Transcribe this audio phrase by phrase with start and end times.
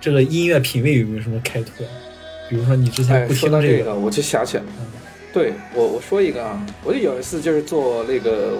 [0.00, 1.86] 这个音乐品味有没有什么开拓？
[2.48, 4.62] 比如说你之前哎，不说到听这这个，我就想起来，
[5.32, 8.54] 对我我说一个啊，我就有一次就是坐那个，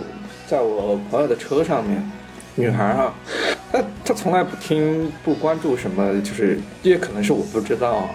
[0.47, 2.11] 在我朋友的车上面，
[2.55, 3.15] 女孩啊，
[3.73, 7.97] 她她从来不听不关注什么，就是也可能是我不知道。
[7.97, 8.11] 啊，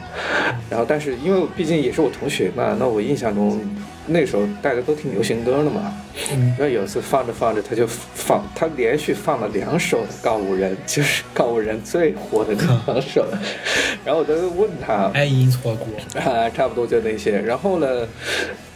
[0.69, 3.59] 然后但是因为毕竟也是我同学嘛，那我印象中
[4.07, 5.93] 那时候大家都听流行歌了嘛，
[6.33, 13.25] 嗯然后有一次放着放着，他就放，他连续放了两首的告五人，就是告五人最火的那两首，
[14.03, 17.39] 然后我就问他，爱因错过，啊，差不多就那些。
[17.39, 18.07] 然后呢，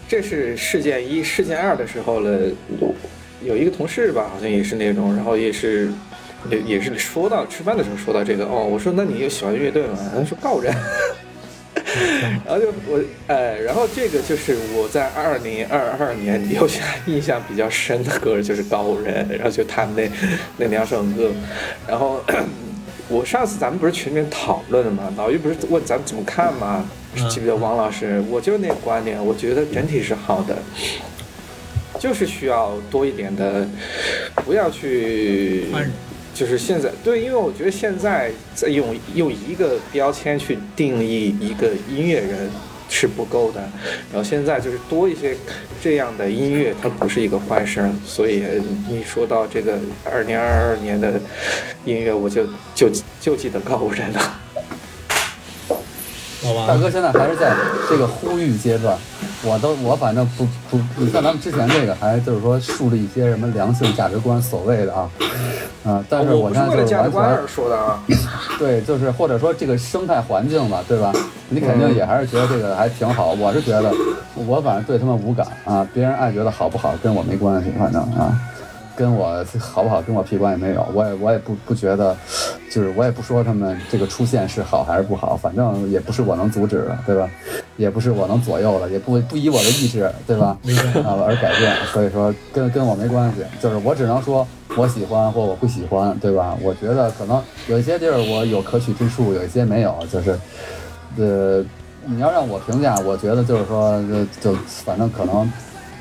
[0.08, 2.40] 这是事件一，事件二的时候呢，
[3.44, 5.92] 有一个同事吧，好像也是那种，然后也是。
[6.50, 9.98] 也也是说到吃饭的时候说到这个哦，我说那你有喜欢乐队吗？
[10.16, 10.74] 他说告人，
[12.46, 20.10] 然后就我呃，然后这个就是我在二零二二年留下印象比较深的歌，就是高人，然后就他们那
[20.58, 21.32] 那两首歌，
[21.88, 22.22] 然后
[23.08, 25.12] 我上次咱们不是群里面讨论了嘛？
[25.18, 26.86] 老于不是问咱们怎么看吗？
[27.16, 28.24] 嗯记不记得王老师？
[28.30, 30.56] 我就那个观点，我觉得整体是好的，
[32.00, 33.68] 就是需要多一点的，
[34.46, 35.66] 不要去
[36.40, 42.50] 就是现在对，因为我觉得现在在用用一个标签去定义一个音乐人
[42.88, 43.60] 是不够的，
[44.10, 45.36] 然后现在就是多一些
[45.84, 47.86] 这样的音乐，它不是一个坏事。
[48.06, 48.42] 所以
[48.88, 51.20] 你说到这个二零二二年的
[51.84, 54.40] 音乐，我就就就记得高人了。
[56.66, 57.54] 大哥现在还是在
[57.90, 58.98] 这个呼吁阶段，
[59.42, 65.10] 我都我反正不不，你像咱们之前这个还就是说树立一些什么良性价值观，所谓的啊，
[65.86, 68.04] 啊、但是我现在就是完全说的啊，
[68.60, 71.14] 对，就是或者说这个生态环境吧，对吧？
[71.48, 73.32] 你肯定也还是觉得这个还挺好。
[73.32, 73.92] 我是觉得，
[74.36, 78.38] 我反正对他们无感啊，别人爱觉得好不好跟我没关系，反正啊，
[79.00, 80.86] 跟我好不好跟我屁关系没有。
[80.94, 82.14] 我也我也不不觉得，
[82.70, 87.30] 就是我也不说他们这个出现是好还是不好，反正也不是我能阻止的，对吧？
[87.78, 90.48] 也不是我能左右的，也不不以我的意志，对吧？
[91.06, 94.46] 啊而改变，所以说跟跟我没关系，就是我只能说
[94.76, 96.58] 我喜欢或我不喜欢，对吧？
[96.62, 100.38] 我觉得可能有一些地儿我有可取之处，有一些没有，就是，
[101.16, 101.64] 呃，
[102.06, 103.98] 你要让我评价，我觉得就是说，
[104.42, 105.50] 就就反正可能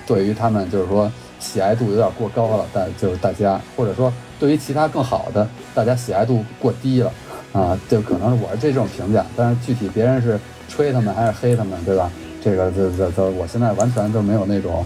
[0.05, 1.09] 对于他们就是说
[1.39, 7.13] 喜爱度有点过高了，但就是大家或者说对于其他更好的，大家喜爱度过低了，
[7.53, 10.39] 啊，就可能是我是这种评价，但是具体别人是
[10.69, 12.11] 吹他们还是黑他们，对吧？
[12.43, 14.85] 这个这这这，我现在完全都没有那种，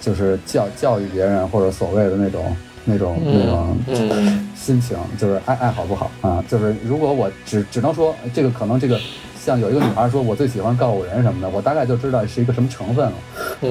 [0.00, 6.44] 就是教教育别人或者所谓的那种那种那种嗯心情，就是爱爱好不好啊？
[6.48, 8.98] 就是如果我只只能说这个可能这个。
[9.44, 13.12] 像有一个女孩说，我最喜欢告五人什么的，我大概就知道是一个什么成分了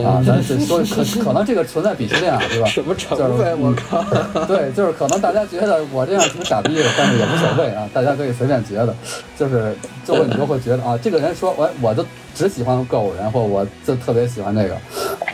[0.06, 0.20] 啊。
[0.20, 2.68] 嗯，咱是说可可能这个存在鄙视链啊，对吧？
[2.68, 3.58] 什么成就是分？
[3.62, 4.04] 我靠！
[4.46, 8.94] 对，就是可能大家觉得我这样挺傻逼的，但是也无所谓啊，大家可以随便觉得，
[9.40, 9.74] 就是
[10.06, 12.06] 就会你就会觉得啊，这个人说我我就
[12.36, 14.76] 只喜欢告五人，或我就特别喜欢这个，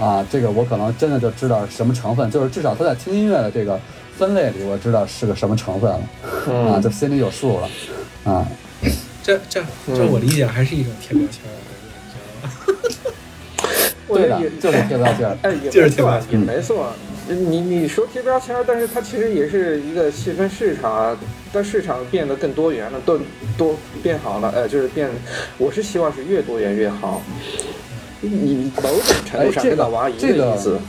[0.03, 3.79] 啊，这个我可能真的就知道什么成分，就是至少他在听音乐的这个
[4.15, 7.69] 分类里，我知道是个什么成分了，啊，嗯就心里有数了，
[8.31, 8.45] 啊，
[9.27, 9.61] 这这
[9.93, 13.73] 这我理解还是一种贴标签儿，你知道吗？
[14.07, 16.93] 对的，就是贴标签儿，哎，也就是没错啊，贴也没错。
[17.27, 21.17] 你你说贴标签儿，但是它其实也是一个细分市场啊，
[21.51, 23.19] 但市场变得更多元了，多
[23.57, 25.09] 多变好了，呃，就是变，
[25.57, 27.21] 我是希望是越多元越好。
[28.21, 30.79] 你你某种程度上哎这个跟老王一这个意思，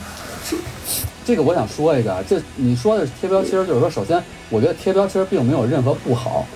[1.26, 6.46] 这个我想说一个啊，这你说的贴标签儿，就是说，首先我觉得贴标签儿并没有任何不好，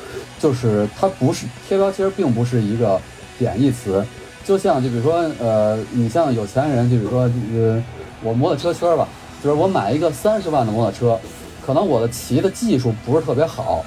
[0.43, 3.01] 就是它不是贴标签儿，并不是一个
[3.39, 4.05] 贬义词。
[4.45, 7.81] 就像就比如说，呃，你像有钱人，就比如说，呃，
[8.25, 9.07] 我摩托车圈儿吧，
[9.41, 11.21] 就是我买一个三十万的摩托车，
[11.65, 13.85] 可能我的骑的技术不是特别好，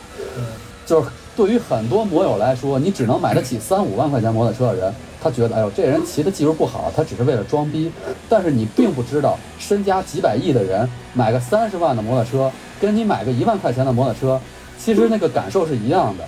[0.86, 7.92] 就是对于很多摩友来说，你只能买得起三五万块钱摩托车的人，他觉得，哎呦，这人骑的技术不好，他只是为了装逼。
[8.30, 12.50] 但是你并不知道，身家几百亿的人买个三十万的摩托车，
[12.80, 14.40] 跟你买个一万块钱的摩托车，
[14.80, 16.24] 其实那个感受是一样的。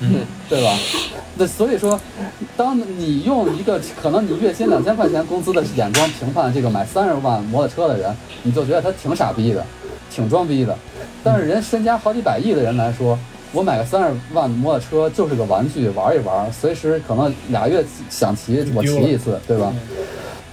[0.00, 0.70] 嗯， 对吧？
[1.38, 1.98] 那所以说，
[2.56, 9.64] 当你用一个可能你月薪两千块钱工资的眼光评判这个买三十万摩托车的人，你就觉得他挺傻逼的，
[10.10, 10.76] 挺装逼的。
[11.22, 13.18] 但是人身家好几百亿的人来说，
[13.52, 19.72] 我买个三十万摩托车就是个玩具，玩一玩，随时可能俩月想骑我骑一次，对吧？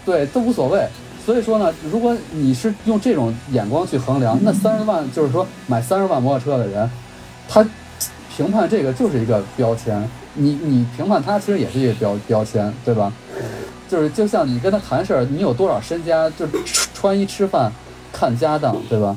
[0.05, 0.85] 对，都无所谓。
[1.25, 6.89] 所以说呢，如果你是用这种眼光去衡量，那三十万就是说买三十万摩托车的人，
[7.47, 7.65] 他
[8.35, 13.13] 评判这个就是一个标签，你你评判他其实也是一个标标签，对吧？
[13.87, 16.47] 就是就像你跟他谈事儿，你有多少身家，就
[16.93, 17.71] 穿衣吃饭
[18.11, 19.15] 看家当，对吧？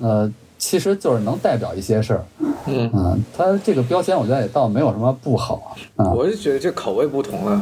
[0.00, 2.24] 呃，其实就是能代表一些事儿。
[2.66, 6.10] 嗯，嗯，它这个标签我觉得也倒没有什么不好啊。
[6.12, 7.60] 我是觉得这口味不同了。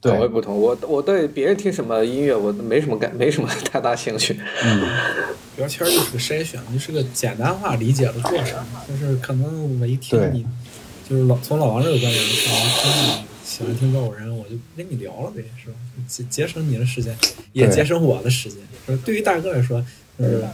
[0.00, 4.38] 对口味不同，我我对别人听什么音乐我没什么感，没什么太大兴趣。
[4.64, 4.88] 嗯，
[5.56, 8.64] 标签儿就是个筛选，就是个简单化理解的过程。
[8.88, 10.46] 就是可能我一听你，
[11.08, 15.74] 就是老从老王这个观点，就是我一听你喜欢听告五人，我就跟你聊了呗，是吧？
[16.06, 17.16] 节节省你的时间，
[17.52, 18.58] 也节省我的时间。
[18.86, 19.84] 说对于大哥来说，
[20.18, 20.44] 就是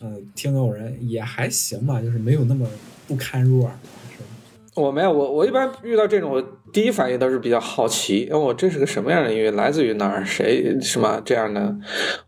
[0.00, 2.66] 嗯，听告五人也还行吧，就是没有那么
[3.06, 3.78] 不堪入耳？
[4.78, 6.42] 我没有，我我一般遇到这种，我
[6.72, 11.76] 第一反应都是比较好奇，哦，我这是个什么样的音乐，来自于哪儿，谁什么这样的。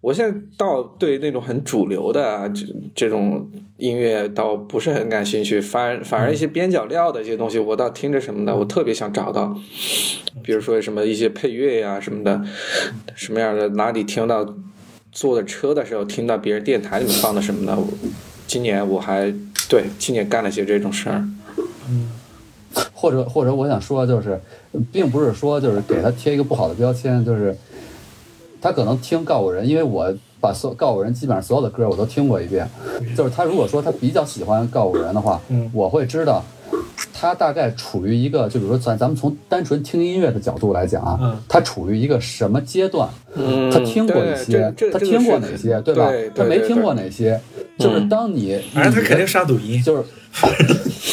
[0.01, 2.65] 我现在倒对那种很主流的这
[2.95, 9.57] 这种音乐倒不是很感兴趣，反反而一些边角料的一些东西，我倒听着什么的，我特别想找到，
[10.43, 12.43] 比如说什么一些配乐呀、什么的，
[13.15, 14.55] 什么样的哪里听到，
[15.13, 17.77] 坐的车的时候听到别人电台里面放的什么的，
[18.47, 19.33] 今年我还
[19.69, 21.25] 对今年干了些这种事儿。
[21.89, 22.09] 嗯，
[22.95, 24.41] 或者或者我想说就是，
[24.93, 27.57] 并不是说就是给他贴一个不好的标签，就是
[28.61, 32.69] 他可能听告五人，因为我把所告五人基本上所有的歌我都听过一遍，
[33.17, 36.45] 就是他如果说他比较喜欢告五人的话，嗯我会知道。
[37.13, 43.07] 他大概处于一个，就比如说咱咱们从单纯听音乐的角度来讲啊，嗯他处于一个什么阶段？
[43.35, 46.09] 嗯，他听过一些，他听过哪些，对吧？
[46.09, 47.39] 对他没听过哪些？
[47.79, 50.05] 就是当你，反正他肯定刷抖音，就是，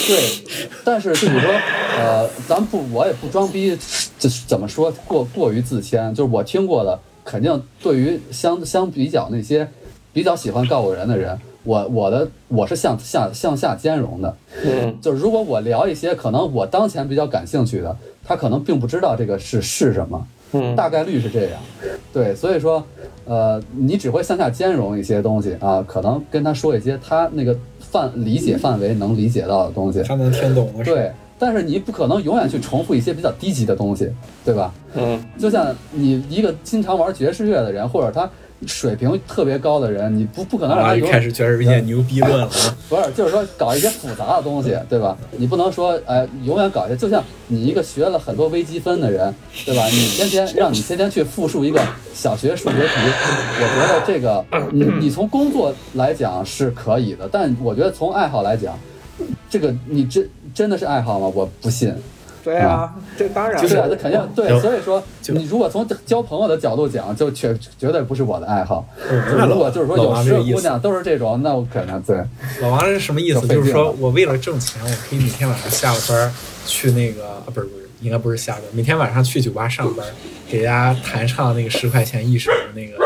[0.07, 0.43] 对，
[0.83, 1.49] 但是就比如说，
[1.97, 3.77] 呃，咱不，我也不装逼，
[4.19, 9.67] 就是怎么说过过于自谦，就是我听过的，肯定对于相相比较那些
[10.11, 14.97] 比较喜欢告五人的人，我我的我是向下向下兼容的，嗯。
[15.01, 17.95] 就是如果我聊一些可能我当前比较感兴趣的，
[18.25, 21.59] 他可能并不知道这个是是什么，嗯，大概率是这样，
[22.13, 22.83] 对，所以说，
[23.25, 34.09] 呃，你只会向下兼容一些东西啊，可能跟他说一些他那个范理解范围能理解到的东西，他能听懂的对，但是你不可能永远去重复一些比较低级的东西，
[34.45, 34.73] 对吧？
[34.95, 35.21] 嗯。
[35.37, 38.29] 就像你一个经常玩爵士乐的人，或者他
[38.65, 42.47] 水平特别高的人，你不不可能让啊，他永远又开始全是一些牛逼论。
[42.89, 45.15] 不是，就是说搞一些复杂的东西，对吧？
[45.31, 49.33] 你不能说，哎，永远搞一些，就像你一个学了很多微积分的人，
[49.65, 49.85] 对吧？
[49.87, 51.79] 你天天让你天天去复述一个
[52.13, 52.93] 小学数学题，
[53.59, 54.43] 我觉得这个，
[54.73, 58.77] 你你从工作来讲是可以的，但我觉得从爱好来讲，
[59.49, 61.31] 这个你真真的是爱好吗？
[61.35, 61.93] 我不信。
[62.47, 68.87] 对啊，这当然对啊，了这肯定对，所以说你如果从交朋友的角度讲，就绝绝对不是我的爱好。
[69.37, 72.23] 那如果就是说有十个姑娘都是这种，那我可能对。
[72.61, 73.45] 老王是什么意思？
[73.45, 76.31] 就是说我为了挣钱，我可以每天晚上下了班儿
[76.65, 80.05] 去那个啊，不是不是，应该不是下班，每天晚上去酒吧上班，
[80.49, 82.97] 给大家弹唱那个十块钱一首的那个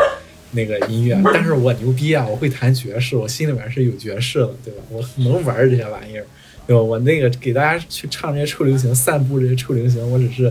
[0.52, 1.20] 那个音乐。
[1.34, 4.82] 但是我牛逼啊，我会弹爵士，我心里面是有爵士的，对吧？
[4.88, 6.24] 我能玩这些玩意儿。
[6.64, 6.80] 对吧？
[6.80, 10.44] 我那个给大家去唱这些臭流行，散布这些臭流行，我只是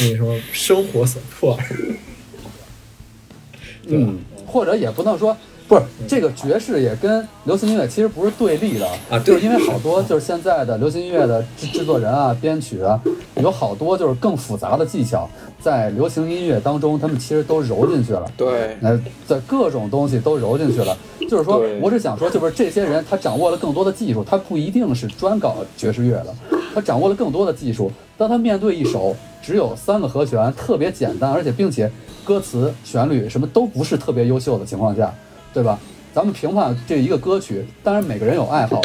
[0.00, 1.58] 那个什么生活所迫。
[3.86, 5.36] 对吧嗯，或者也不能说，
[5.72, 13.00] 不是这个爵士也跟流行音乐其实不是对立的啊就是因为好多就是现在的流行音乐的制制作人啊、编曲啊，
[13.36, 15.28] 有好多就是更复杂的技巧，
[15.60, 18.30] 在流行音乐当中，他们其实都揉进去了。
[18.36, 20.96] 对，呃，在各种东西都揉进去了。
[21.28, 26.34] 就是说，我是想说，就是这些人他掌握了更多的技术，他不一定是专搞爵士乐的，
[26.74, 27.90] 他掌握了更多的技术。
[28.18, 31.90] 当他面对一首只有三个和弦，特别简单，而且并且
[32.24, 35.12] 歌词、旋律什么都不是特别优秀的情况下，
[35.52, 35.78] 对吧？
[36.14, 38.82] 咱们评判这一个歌曲，当然每个人有爱好，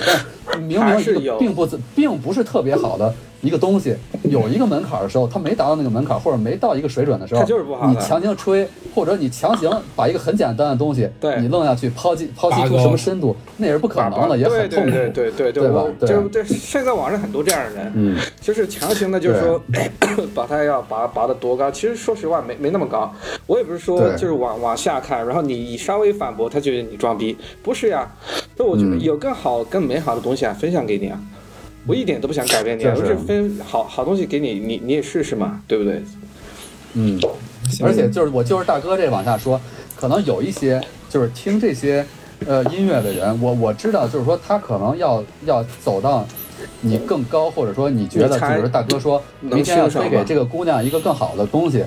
[0.47, 11.39] 但明明是有个并不并不是特别好的一个东西，有一个门槛的时候，它没达到那个门槛，或者没到一个水准的时候，它就是不好你强行吹，或者你强行把一个很简单的东西，对。
[11.39, 14.89] 你弄下去抛弃抛弃出什么深度，那也是不可能的，也对很痛苦。
[14.91, 16.10] 对对对对对吧我对。
[16.10, 19.62] 就对，现在网上很多这样的人，嗯，就是强行的，就是说
[20.34, 23.13] 把它要拔拔得多高，其实说实话没没那么高。
[23.46, 28.10] 我也不是说就是往往下看，然后你稍微反驳，他觉得你装逼，不是呀。
[28.58, 29.01] 那我觉得嗯。
[29.01, 31.20] 有更好、更美好的东西啊，分享给你啊。
[31.88, 36.03] 我一点都不想改变你我是分好好东西给你，你你也试试嘛，对不对？
[36.94, 37.20] 嗯，
[37.82, 39.60] 而且就是我就是大哥这往下说，
[39.96, 42.06] 可能有一些就是听这些
[42.46, 46.27] 呃音乐的人，我我知道就是说他可能要要走到
[46.82, 51.84] 你更高，或者说你觉得就是大哥说明天要推给这个姑娘一个更好的东西，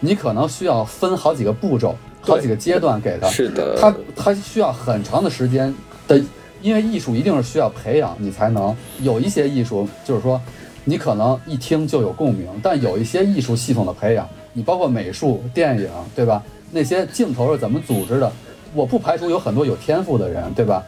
[0.00, 3.28] 你可能需要分好几个步骤、好几个阶段给他。
[3.28, 5.74] 是的，他他需要很长的时间
[6.06, 6.20] 的，
[6.62, 10.40] 因为艺术一定是需要培养你才能有一些艺术，就是说
[10.84, 16.42] 你可能一听就有共鸣，但有一些艺术系统的培养，你包括美术、电影，对吧？
[16.70, 18.32] 那些镜头是怎么组织的，
[18.74, 20.84] 我不排除有很多有天赋的人，对吧？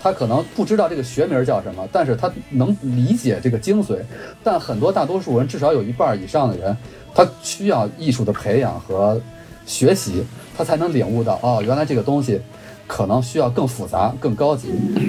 [0.00, 3.96] 他可能不知道这个学名叫什么，但是他能理解这个精髓。
[4.42, 6.76] 但很多大多数人，至少有一半以上的人，
[7.14, 9.20] 他需要艺术的培养和
[9.64, 10.22] 学习，
[10.56, 12.38] 他才能领悟到哦，原来这个东西
[12.86, 14.68] 可能需要更复杂、更高级。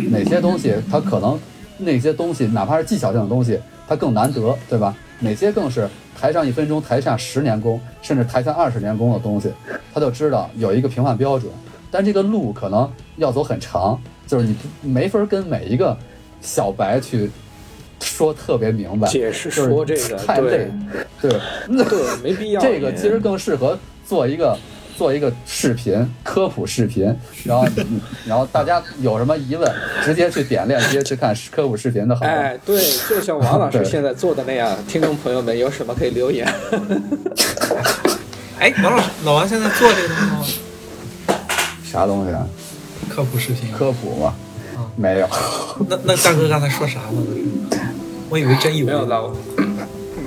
[0.09, 1.39] 哪些东西它可能
[1.77, 4.95] 那些东西，哪怕是技巧性的东西，它更难得，对吧？
[5.19, 5.87] 哪些更是
[6.19, 9.51] 台上一分钟，台下十年功，甚至台下二十年功的东西，
[9.93, 11.51] 他就知道有一个评判标准。
[11.89, 15.97] 但这个路可能要走很长，就是你没法跟每一个
[16.41, 17.31] 小白去
[18.01, 20.69] 说特别明白，解释说这个太累
[21.21, 21.31] 对，
[21.67, 22.59] 对，对， 没必要。
[22.63, 24.57] 这个其实更适合做一个
[24.97, 27.67] 做一个视频科普视频， 然后
[28.25, 29.71] 然后大家有什么疑问，
[30.03, 32.25] 直接去点链接去看科普视频的好。
[32.25, 36.47] 哎，对，就像王老师现在做的那样，听众朋友们有什么可以留言。
[38.57, 40.59] 哎，王老师，老王现在做这个东西
[41.27, 41.35] 吗？
[41.83, 42.47] 啥东西啊？
[43.09, 43.71] 科普视频。
[43.73, 44.33] 科普吗
[44.75, 44.87] 啊？
[44.95, 45.27] 没有。
[45.89, 47.79] 那那大哥刚才说啥了？
[48.29, 48.85] 我以为真有。
[48.85, 49.29] 没有老，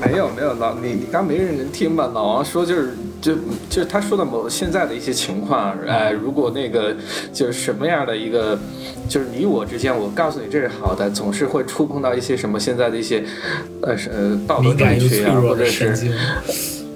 [0.04, 2.10] 没有没有老，你你刚没认真听吧？
[2.12, 3.34] 老王说就是就
[3.68, 6.94] 就是他说的某现在的一些情况，哎，如果那个
[7.32, 8.58] 就是什么样的一个，
[9.08, 13.24] 就是你我之间，我告诉你这是好的，总是会触碰到一些什么现在的一些
[13.82, 16.10] 呃是呃道德敏感又正确啊，或者是。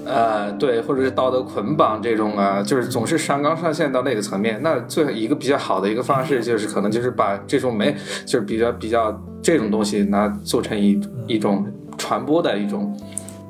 [0.05, 4.59] 呃，对，或者是道德捆绑这种啊，就是总是上纲上线到那个层面。
[4.61, 11.65] 那最一个比较好的一个方式，就是可能就是把这种没，就是比较比较这种东西拿做成一一种
[11.97, 12.93] 传播的一种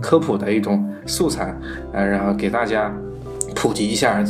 [0.03, 1.55] 科普的一种素材，
[1.93, 2.93] 呃，然后给大家
[3.55, 4.21] 普及一下，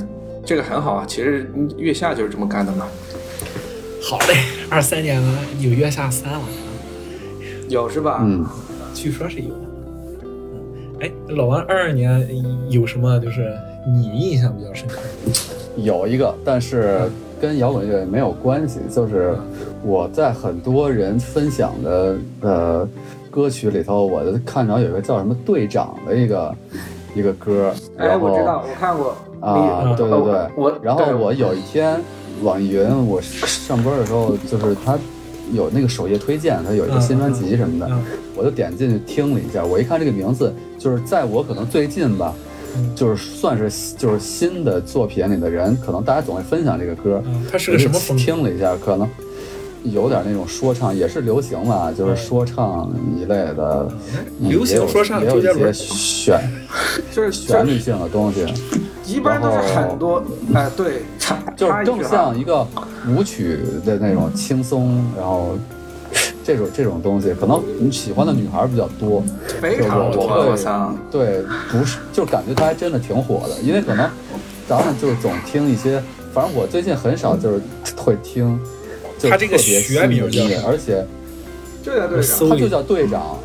[0.45, 1.05] 这个很好啊。
[1.07, 2.85] 其实月下就是这么干的嘛，
[4.01, 4.35] 好嘞，
[4.69, 6.41] 二三年了，有月下三了，
[7.67, 8.19] 有是吧？
[8.21, 8.45] 嗯，
[8.93, 9.55] 据说是有的。
[9.55, 9.59] 嗯
[11.01, 12.25] 哎，老王二二年
[12.69, 13.53] 有什么就是
[13.85, 15.81] 你印象比较深刻的？
[15.81, 17.09] 有一个，但是
[17.41, 19.35] 跟摇滚乐没有关系，就是
[19.83, 22.87] 我在很多人分享的呃
[23.33, 26.55] 歌曲里头，我看着有一个叫什么队长的一个
[27.15, 31.99] 一个歌，哎，我知道，我看过啊，对对对，我然后我有一天
[32.43, 34.99] 网易云我上班的时候，就是它
[35.51, 38.03] 有那个首页推荐，它有一个新专辑什么的，嗯
[38.35, 39.63] 我就点进去听了一下。
[39.65, 42.35] 我一看这个名字，就是在我可能最近吧，
[42.75, 47.19] 嗯就是算是就是新的作品里的人，可能大家总会分享这个歌。
[47.25, 48.15] 嗯，它是个什么风？
[48.15, 49.07] 听了一下，可能
[49.83, 53.87] 有点那种说唱，也是流行吧，就是说唱一类的。
[54.39, 56.39] 嗯流行说唱也有也有一周杰伦些旋
[57.11, 58.45] 就是旋律性的东西。
[59.05, 60.23] 一般都是很多，
[60.53, 62.65] 哎，对，插就是更像一个
[63.09, 65.57] 舞曲的那种轻松，然后
[66.43, 69.21] 这种这种东西，可能你喜欢的女孩比较多。
[69.61, 70.55] 非常多！
[71.11, 74.09] 对，不是，就感觉它还真的挺火的，因为可能
[74.67, 76.01] 咱们就总听一些，
[76.33, 77.61] 反正我最近很少就是
[77.97, 78.57] 会听，
[79.23, 80.25] 就它这个特别学名
[80.67, 81.05] 而且
[81.81, 83.39] 就叫队长，他就叫队长，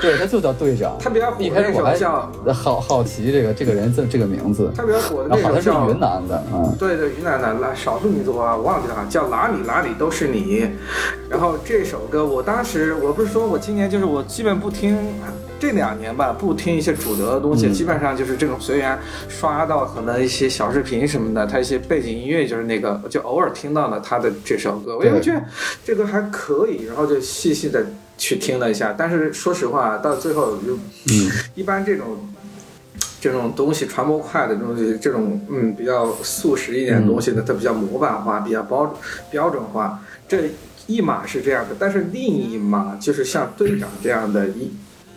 [0.00, 0.96] 对，他就叫队长。
[0.98, 6.74] 他比较火的那一开始我还首叫，好好奇这个这个人这这个名字，他比较火的然后好那首是云南的，嗯。
[6.76, 10.68] 对对，云南的那少数民族啊，我忘记了啊，叫哪里哪里都是你。
[11.30, 14.98] 然后这首歌，我当时我不是说我今年就是我基本不听，
[15.62, 25.40] 这两年吧不听一些主流的东西，嗯基本上就是这种随缘刷到可能一些小视频什么的，他一些背景音乐就是那个，就偶尔听到了他的这首歌，我对也觉得
[25.84, 27.86] 这歌还可以，然后就细细的
[28.18, 32.06] 去听了一下，但是说实话，到最后就嗯，一般这种
[33.20, 38.92] 这种东西传播快的东西，这种嗯比较速食一点的东西呢，它比较模板化，比较标
[39.30, 40.00] 标准化。
[40.26, 40.50] 这
[40.88, 44.68] 一码是这样的，但是另一码就是像队长这样的一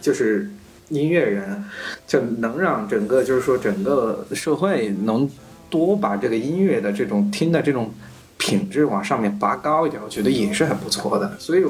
[0.05, 0.47] 就是
[0.89, 1.65] 音乐人，
[2.05, 5.27] 就能让整个就是说整个社会能
[5.71, 7.91] 多把这个音乐的这种听的这种。
[8.37, 11.31] 品质往上面拔高一点，我觉得也是很不错的。
[11.39, 11.63] 所以，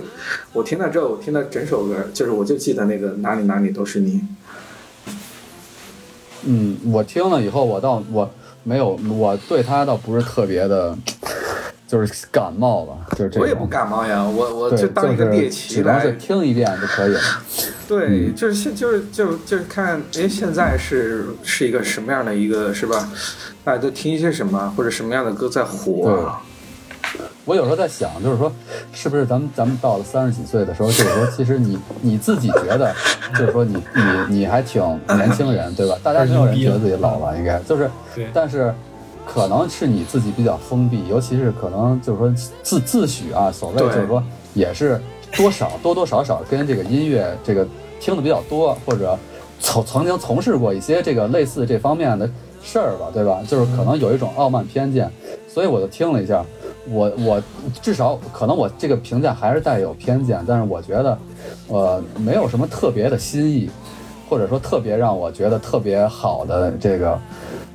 [0.51, 4.19] 我听了之后，我听了整首歌，就是我就记得那个哪里哪里都是你。
[6.43, 8.27] 嗯，我听了以后，我倒我
[8.63, 10.97] 没有，我对他倒不是特别的，
[11.87, 13.41] 就是感冒吧，就是这种。
[13.43, 16.13] 我也不感冒呀，我我，就当一个猎是奇只能是来。
[16.15, 17.19] 听一遍就可以了。
[17.87, 23.07] 对，嗯就是现就是就就是看，哎，现在是是一个什么样的一个是吧？
[23.63, 26.41] 大家都听一些什么，或者什么样的歌在火啊？
[27.45, 28.51] 我有时候在想，就是说，
[28.91, 32.91] 是不是咱们咱们到了三十几岁的时候，就是说，其实你你自己觉得，
[33.37, 35.95] 就是说你你你还挺年轻人，对吧？
[36.01, 37.87] 大家没有人觉得自己老了，应该就是，
[38.33, 38.73] 但是
[39.25, 45.01] 可能是你自己比较封闭，尤其是可能就是说自自诩啊，所谓就是说也是
[45.33, 47.67] 多少多多少少跟这个音乐这个
[47.99, 49.17] 听的比较多，或者
[49.59, 52.29] 曾曾经从事过一些这个类似这方面的
[52.63, 53.41] 事儿吧，对吧？
[53.47, 55.11] 就是可能有一种傲慢偏见，
[55.47, 56.45] 所以我就听了一下，
[56.89, 57.41] 我我
[57.81, 61.17] 至少可能我这个评价还是带有偏见，但是我觉得，
[61.67, 63.69] 呃，没有什么特别的新意，
[64.29, 67.19] 或者说特别让我觉得特别好的这个，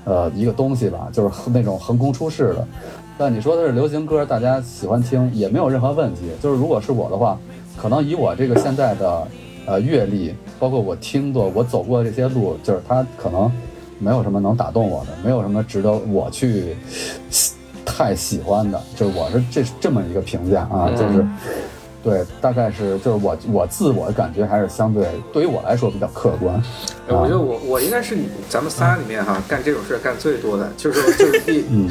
[0.04, 2.66] 呃，一个东西吧，就是那种横空出世的。
[3.18, 6.22] 但你说的是流行歌，大家喜欢听也没有任何问题。
[6.42, 7.38] 就是如果是我的话，
[7.76, 9.28] 可能以我这个现在的
[9.66, 13.50] 呃阅历，包括我听过、我走过的这些路，就是它可能
[13.98, 16.74] 没有什么能打动我的，没有什么值得我去
[17.84, 18.80] 太喜欢的。
[18.96, 21.22] 就是我是这这么一个评价啊，就是
[22.02, 26.62] 对，大概是就是我我自我感觉还是相对对于我来说比较客观。
[27.06, 28.16] 呃我觉得我我应该是
[28.48, 31.90] 咱们仨里面哈干这种事儿干最多的，就是说就是 猎，嗯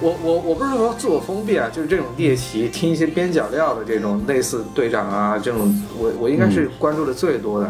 [0.00, 7.68] 我我我不是说自我封闭啊，就是这种猎奇，听一些边角料的这种类似队长啊这种，我我应该是关注的最多的。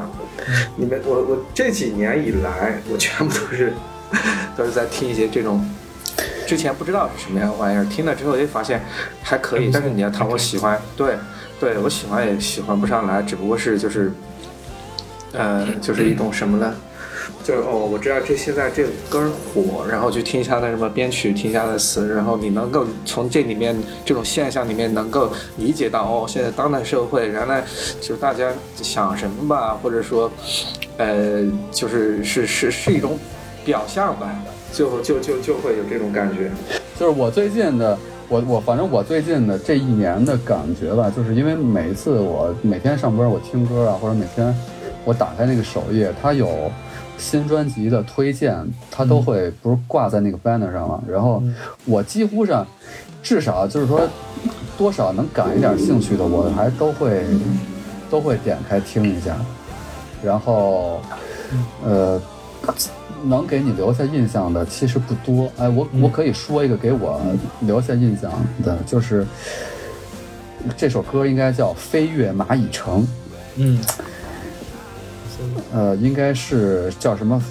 [0.77, 3.73] 你们我我这几年以来，我全部都是
[4.57, 5.65] 都是在听一些这种。
[6.47, 8.81] 之前不知道是什么样的玩意儿，听了之后就发现
[9.21, 11.17] 还可以，但是你要谈我喜欢，对，
[11.59, 14.13] 对我喜欢也喜欢不上来，只不过是就是，
[15.33, 16.75] 呃，就是一种什么呢？
[17.43, 27.65] 就是哦，我知道这现在这个歌火，然后去听一下那什么编曲，听一下那词，然后你能够从这里面这种现象里面能够理解到哦，现在当代社会原来
[28.01, 28.51] 就是大家
[28.83, 30.31] 想什么吧，或者说，
[30.99, 33.17] 呃，就是是是是一种
[33.65, 34.35] 表象吧，
[34.73, 36.51] 就就就就会有这种感觉。
[36.99, 37.97] 就是我最近的，
[38.29, 44.55] 我我反正我最近的这一年的感觉吧，就是因为每一次我每天上班我听歌啊，或者每天
[45.05, 46.71] 我打开那个首页，它有
[47.17, 48.57] 新专辑的推荐，
[48.91, 51.43] 它都会不是挂在那个 banner 上嘛，然后
[51.85, 52.67] 我几乎上
[53.23, 54.01] 至少就是说
[54.77, 57.25] 多少能感一点兴趣的，我还都会
[58.11, 59.37] 都会点开听一下，
[60.23, 61.01] 然后
[61.85, 62.21] 呃。
[63.25, 67.21] 能给你留下印象的其实不多，哎，我我可以说一个给我
[67.61, 68.31] 留下印象
[68.63, 69.27] 的，就是
[70.77, 73.03] 这首歌应该叫《飞越蚂蚁城》，
[73.57, 73.81] 嗯，
[75.73, 77.43] 呃，应该是叫什么？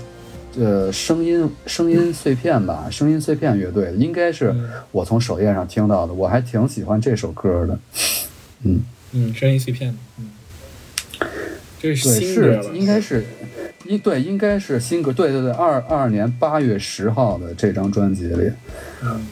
[0.57, 4.55] 呃，声音声音碎片吧，声音碎片乐队，应该是
[4.93, 7.77] 我从首页上听到的，我还挺喜欢这首歌的，
[8.63, 8.79] 嗯，
[9.11, 10.29] 嗯，声音碎片，嗯，
[11.79, 13.23] 这是对，新歌应该是，
[13.85, 18.51] 应对应该是新歌，对对对，二二年八月十号的这张专辑里，
[19.03, 19.27] 嗯。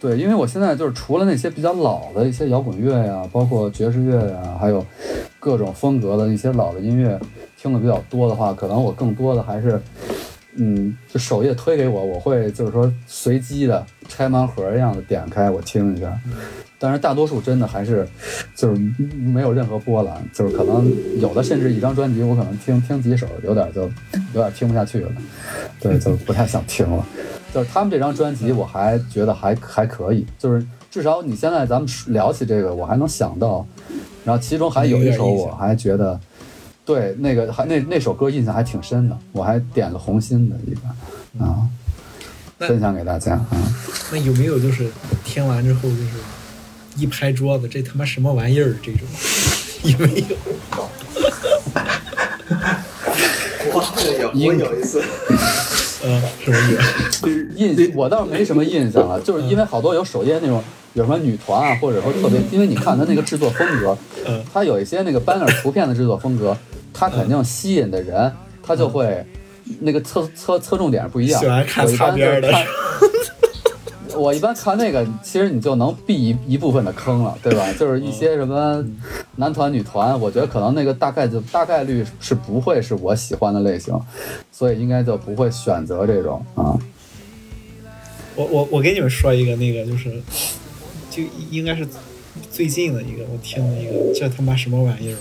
[0.00, 4.84] 对，因为我现在就是除了那些比较老的一些摇滚乐呀，包括爵士乐呀，还有
[5.40, 7.18] 各种风格的一些老的音乐
[7.56, 9.80] 听的比较多的话，可能我更多的还是，
[10.56, 16.16] 嗯，就首页推给我，我会就是说随机的拆盲盒一样的点开我听一下，
[16.78, 18.06] 但是大多数真的还是
[18.54, 18.80] 就是
[19.16, 25.12] 没有任何波澜，就是可能有的甚至一张专辑我可能听听几首，有点就有点听不下去了，
[25.80, 27.04] 对，就不太想听了。
[27.52, 33.64] 就是他们这张专辑，我还觉得还还可以，就是至少你现在咱们聊起这个，我还能想到，
[34.24, 36.18] 然后其中还有一首我还觉得，
[36.84, 40.80] 对那个还那那首歌印象还挺深的，我还点了红心的一个
[41.44, 41.66] 啊，
[42.58, 43.48] 那分享给大家啊。
[44.12, 44.90] 那有没有就是
[45.24, 46.10] 听完之后就是
[46.96, 48.76] 一拍桌子，这他妈什么玩意儿？
[48.82, 49.00] 这种
[49.82, 50.36] 有没有？
[53.66, 53.82] 我
[54.20, 55.02] 有我有一次，
[56.04, 56.76] 呃，什么意
[57.10, 57.48] 思？
[57.56, 66.56] 印我倒是没什么印象了，就是因为好多有首页那种有什么女团啊，或者说特别，因为你看它那个制作风格，嗯它有一些那个 banner 图片的制作风格，
[66.94, 69.26] 它肯定吸引的人，他就会
[69.80, 71.40] 那个侧侧侧重点不一样。
[71.40, 72.50] 喜欢看擦边的
[74.16, 77.66] 我一般看那个，其实你就能避一一部分的坑了，对吧？
[77.72, 78.80] 就是一些什么
[79.36, 83.92] 男团、女团，我觉得可能那个大概就大概率是不会是我喜欢的类型，
[84.52, 86.78] 所以应该就不会选择这种啊。
[88.36, 90.22] 我我我给你们说一个那个就是，
[91.10, 91.84] 就应该是
[92.52, 95.16] 最近的一个，我听了一个，这他妈什么玩意儿？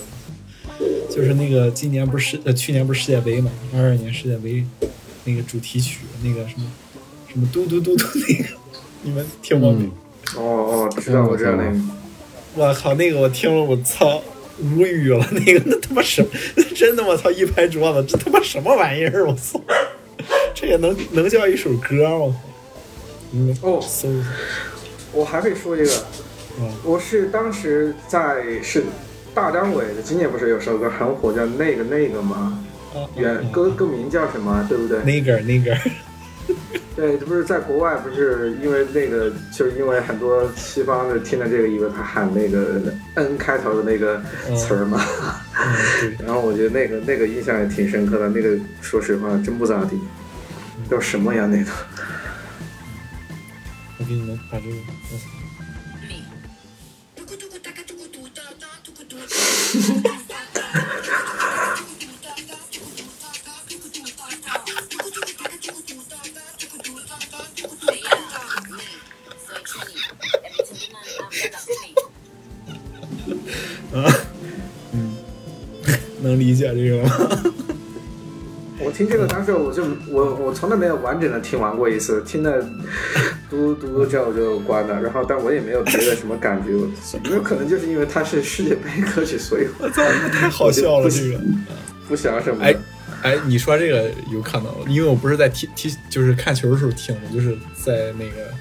[1.09, 4.63] 就是那个今年不是世呃去年不是世界杯嘛，二二年世界杯
[5.25, 6.71] 那个主题曲那个什么
[7.31, 8.49] 什么嘟嘟嘟嘟 那个，
[9.03, 9.83] 你们听过没？
[9.85, 9.91] 嗯
[10.35, 11.79] 哦哦，知道我知道那个，
[12.55, 14.21] 我靠，那个我听了我操
[14.59, 16.29] 无语了， 那个那他妈什么？
[16.75, 19.25] 真的我操一拍桌子，这他妈什么玩意儿？
[19.27, 19.61] 我操，
[20.55, 22.09] 这也能能叫一首歌？
[22.17, 22.35] 我操！
[23.33, 24.29] 嗯哦搜一下
[25.11, 25.93] 我还会说一个，
[26.59, 28.83] 啊我是当时在是
[29.33, 32.59] 大张伟的，今年不是有首歌很火，叫那个那个吗？
[32.93, 33.09] 啊！
[33.17, 34.65] 原歌歌名叫什么？
[34.69, 35.01] 对不对？
[35.03, 35.75] 那个那个，
[36.95, 44.21] 对，这不是在国外，不是因为那个，就是因为很多西方的听了这个，以为他喊那个 N 开头的那个
[44.55, 45.03] 词儿嘛。
[45.57, 49.99] 嗯，对， 然后我觉得那个那个印象也挺深刻的，那个说实话真不咋地，
[50.87, 51.71] 叫什么呀那个？
[53.97, 54.75] 我给你们把这个，
[76.21, 77.09] 能理解这个吗？
[78.79, 82.63] 我听这个当时我就我我从来没有完整的听完过一次，听的
[83.53, 86.71] 嘟嘟嘟之后就关了，然后但我也没有别的什么感觉，
[87.31, 91.39] 有可能就是因为它是世界杯歌曲，所以我 操，太好笑了这个。
[92.07, 92.63] 不想什么。
[92.63, 92.75] 哎
[93.21, 98.51] 哎，你说这个有可能，因为我不是在踢踢，就是看球的时候听的，就是在那个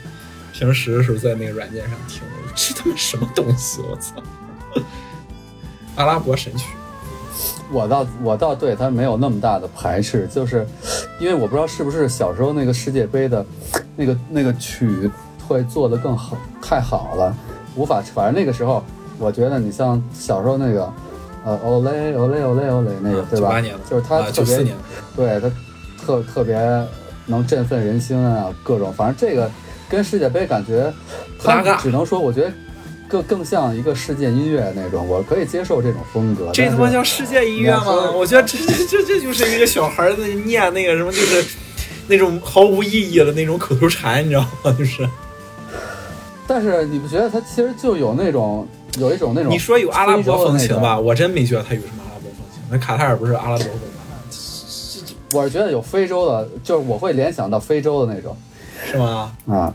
[0.52, 2.52] 平时的时候在那个软件上听的。
[2.54, 3.80] 这他妈什么东西？
[3.80, 4.22] 我操！
[5.96, 6.66] 阿拉伯神曲。
[7.72, 10.66] 我倒我倒对他没有那么大的排斥，就是
[11.18, 13.44] 因为我不知道是不是小时候那个世界杯的，
[13.96, 15.10] 那个那个曲
[15.46, 17.34] 会做得更好，太好了，
[17.76, 18.02] 无法。
[18.14, 18.82] 反正那个时候，
[19.18, 20.92] 我觉得你像小时候那个，
[21.44, 23.60] 呃，Olay Olay Olay Olay 那个，对吧？
[23.88, 24.76] 就是他特别，年
[25.14, 25.50] 对他
[26.04, 26.58] 特特别
[27.26, 28.92] 能振奋人心啊，各种。
[28.92, 29.50] 反正这个
[29.88, 30.92] 跟世界杯感觉，
[31.38, 32.52] 他只能说，我觉得。
[33.12, 36.50] 更更像一个世界音乐那种，我可以接受这种风格。
[36.54, 38.10] 这他妈叫世界音乐吗？
[38.10, 41.44] 我觉得这这这这就是一个小孩在念那个什么，就是
[42.06, 44.74] 那种毫无意义的那种口头禅，你知道吗？
[44.78, 45.06] 就是。
[46.46, 48.66] 但是你不觉得他其实就有那种
[48.98, 49.52] 有一种那种？
[49.52, 50.98] 你说有阿拉伯风情吧？
[50.98, 52.62] 我真没觉得他有什么阿拉伯风情。
[52.70, 54.16] 那卡塔尔不是阿拉伯风吗？
[55.34, 58.34] 我是觉得有非洲的，就是我会联想到非洲的那种。
[58.90, 59.36] 是吗？
[59.46, 59.74] 啊，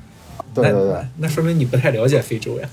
[0.56, 2.68] 对对对，那说明你不太了解非洲呀。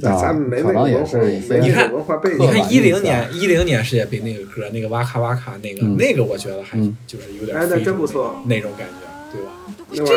[0.00, 1.18] 咱没那个文化，
[1.60, 1.90] 你看，
[2.38, 9.50] 你看一零年一零年世界杯那个歌，那个哇咔哇咔那个那个，我觉得还就是有点，哎，那真不错，那种感觉，对吧？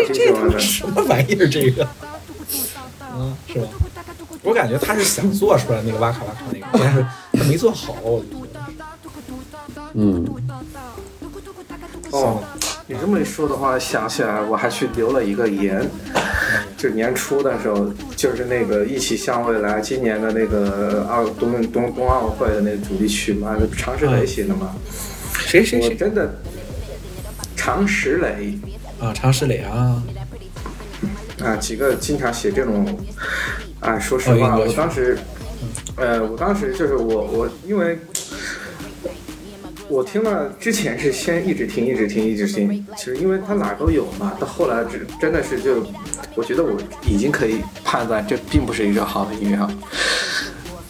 [0.06, 1.48] 这这他妈什么玩意儿？
[1.48, 1.88] 这个，
[3.18, 3.68] 嗯，是吧？
[4.44, 8.60] 我感觉他是想做出来那个哇咔哇咔那个，但是他没做好，我觉得。
[9.94, 10.26] 嗯。
[12.12, 12.44] 哦，
[12.88, 15.90] 你这么一说的话，想起来我还去留了一个言。
[16.78, 17.90] 就年初的时候，
[18.22, 24.76] 就是那个一起向未来今年的那个奥冬冬冬奥会的那个主题曲嘛，常石磊写的嘛。
[25.34, 25.96] 谁谁谁？
[25.96, 26.32] 真的，
[27.56, 28.60] 常石磊
[29.00, 30.04] 啊，常石磊啊。
[31.44, 32.86] 啊，几个经常写这种，
[33.80, 35.18] 啊，说实话，我当时，
[35.96, 37.98] 呃，我当时就是我我因为。
[39.90, 42.86] 我听了之前是先一直听，一直听，一直听。
[42.96, 45.86] 其实因为它哪都有嘛，到后来只真的是就，
[46.36, 49.68] 我觉得我已经可以判断这并不是一个好的音乐。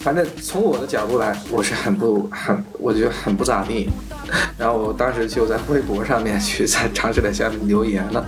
[0.00, 3.88] 反正从我的角度来，我是很不很，我觉得很不咋地。
[4.56, 8.26] 然后我当时就在微博上面去在尝试在下面留言了，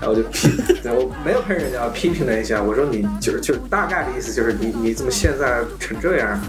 [0.00, 0.48] 然后就批，
[0.84, 2.62] 我没有喷人家，批评了一下。
[2.62, 6.40] 我说你就是就是大概的意思就是你你怎么现在成这样，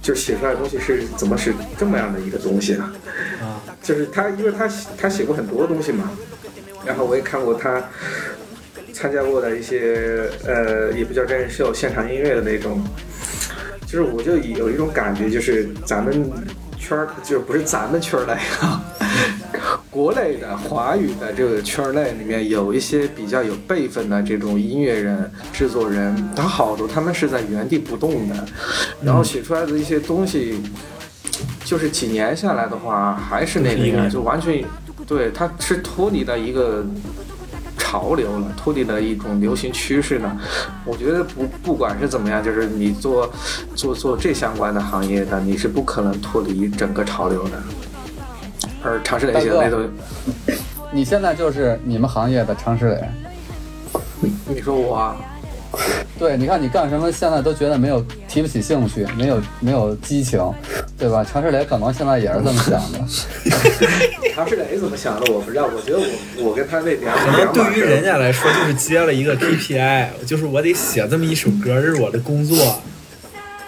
[0.00, 2.92] 就写出来的东西是怎么是这么样的一个东西啊？
[3.42, 6.08] 啊，就是他，因为他他写过很多东西嘛，
[6.86, 7.82] 然后我也看过他
[8.94, 12.82] 参加过的一些呃，也不叫真人秀，现场音乐的那种。
[13.86, 16.28] 就是我就有一种感觉，就是咱们
[16.76, 18.82] 圈儿，就不是咱们圈儿内啊，
[19.88, 28.34] 国内的华语的这个圈儿内里面有一些比较有辈分的这种音乐人、制作人，他好多他们是在原地不动的，
[29.00, 30.60] 然后写出来的一些东西，
[31.64, 34.64] 就是几年下来的话，还是那个样，就完全
[35.06, 36.84] 对，他是脱离的一个。
[37.84, 40.40] 潮流了，脱离了一种流行趋势呢。
[40.86, 43.30] 我觉得不不管是怎么样，就是你做
[43.76, 47.62] 做做这相关的行业的，你是不可能脱离整个潮流的。
[48.82, 49.78] 而常石磊现在都，
[50.90, 53.04] 你现在就是你们行业的常石磊。
[54.48, 55.14] 你说我？
[56.18, 60.40] 对，你看你干什么，现在都觉得没有提不起兴趣，没有没有激情，
[60.98, 61.24] 对吧？
[61.24, 62.98] 常石磊可能现在也是这么想的。
[64.34, 65.32] 常石磊怎么想的？
[65.32, 65.68] 我不知道。
[65.74, 72.80] 我觉得我我跟他那两可能对于人家来说就是接了一个 KPI，就是我得写这么一首歌，这是我的工作。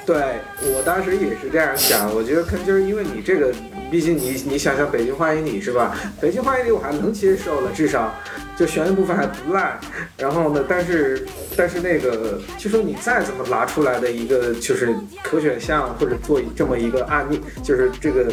[0.05, 0.17] 对
[0.63, 3.53] 我当时也是这样想，我觉得可能就是因为你这个，
[3.91, 5.97] 毕竟你你想想《北京欢迎你》是吧？
[6.23, 8.15] 《北京欢迎你》我还能接受了，至少。
[8.57, 9.79] 就旋律部分还不赖，
[10.17, 18.33] 然后呢，但是但是那个，就说你再怎么拿出来的一个就是可选项，或者做这么一个案例，就是这个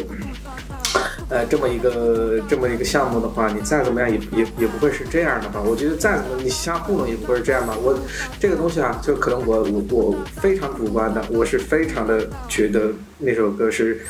[1.28, 5.60] 呃，这么一个这么一个项目的话，你再怎么样也也也不会是这样的吧？
[5.60, 7.76] 我觉得再怎么你瞎糊弄也不会是这样吧？
[7.76, 7.98] 我
[8.40, 14.00] 这个东西啊，就可能我我我非常主观的，我是非常的觉得那首歌是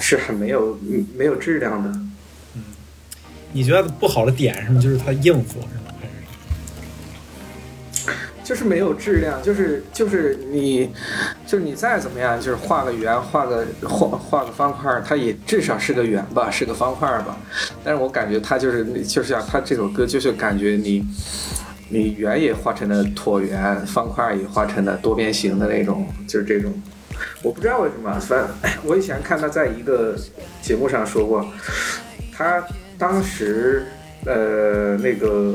[0.00, 1.92] 是很没有嗯没有质量的。
[3.52, 4.80] 你觉得不好的点是什么？
[4.80, 5.94] 就是他应付是吗？
[6.00, 6.12] 还是
[8.42, 10.90] 就是没有质量，就是就是你，
[11.46, 17.38] 就是你再怎么样，就是画个圆，画个画画个方块，它也至少是个圆吧，是个方块吧。
[17.84, 21.06] 但是我感觉它就是就是像它这首歌，就是感觉你
[21.88, 26.72] 你圆也画成了椭圆，方块也画成了多边形的那种，就是这种。
[27.42, 28.48] 我不知道为什么，反正
[28.82, 30.16] 我以前看他在一个
[30.60, 31.46] 节目上说过，
[32.36, 32.60] 他
[33.02, 33.84] 当时
[34.26, 35.52] 呃那个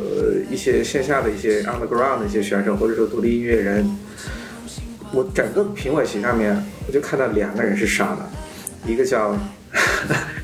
[0.51, 3.89] 一些线下的一些 underground 的一些选手或者说独立音乐人，
[5.13, 8.29] 我整个评委席上面我就看到两个人是傻的，
[8.86, 9.33] 一个叫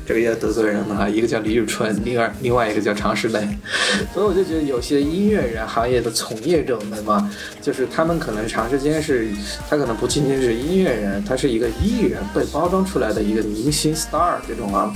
[0.06, 3.40] 这个要得罪人了哈，一个叫李宇春，另外另外一个叫常石磊，
[4.12, 7.30] 所以我就觉得有些音乐人行业的从业者们嘛，
[7.62, 9.30] 就是他们可能长时间是，
[9.68, 14.94] 他可能不仅仅是音乐人，他是一个艺人被包装出来的一个明星 star 这种啊，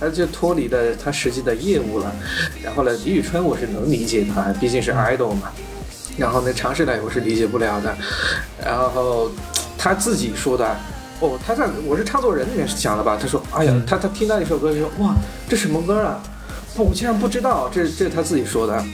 [0.00, 2.10] 他就脱离了他实际的业务了。
[2.64, 5.52] 然后呢，李宇春我是能理解他，毕竟是 idol 嘛。
[6.16, 7.94] 然后呢，常石磊我是理解不了的。
[8.64, 9.30] 然后
[9.76, 10.74] 他自己说的。
[11.20, 13.18] 哦，他在我是唱作人里面是讲的吧？
[13.20, 15.14] 他说：“哎呀，他他听到一首歌就说哇，
[15.48, 16.22] 这什么歌啊？
[16.74, 18.84] 不，我竟然不知道，这这是他自己说的。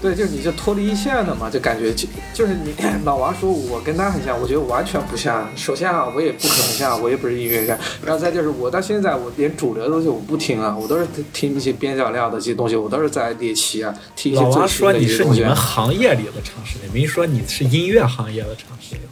[0.00, 5.48] 对，就是你就脱离一线的嘛，就感觉就就是你老王说我跟他很像，我觉得完全不像。
[5.54, 7.78] 首先啊，我也不可能像，我也不是音乐人。
[8.04, 15.24] 然后再就是我到现在我连主流的东西我不听啊，我都是听一些边角料的这些东西，我都是在猎奇啊，听一些老王最新说你是。
[15.24, 19.02] 你们行业里的常识类，没说你是音乐行业的常识类。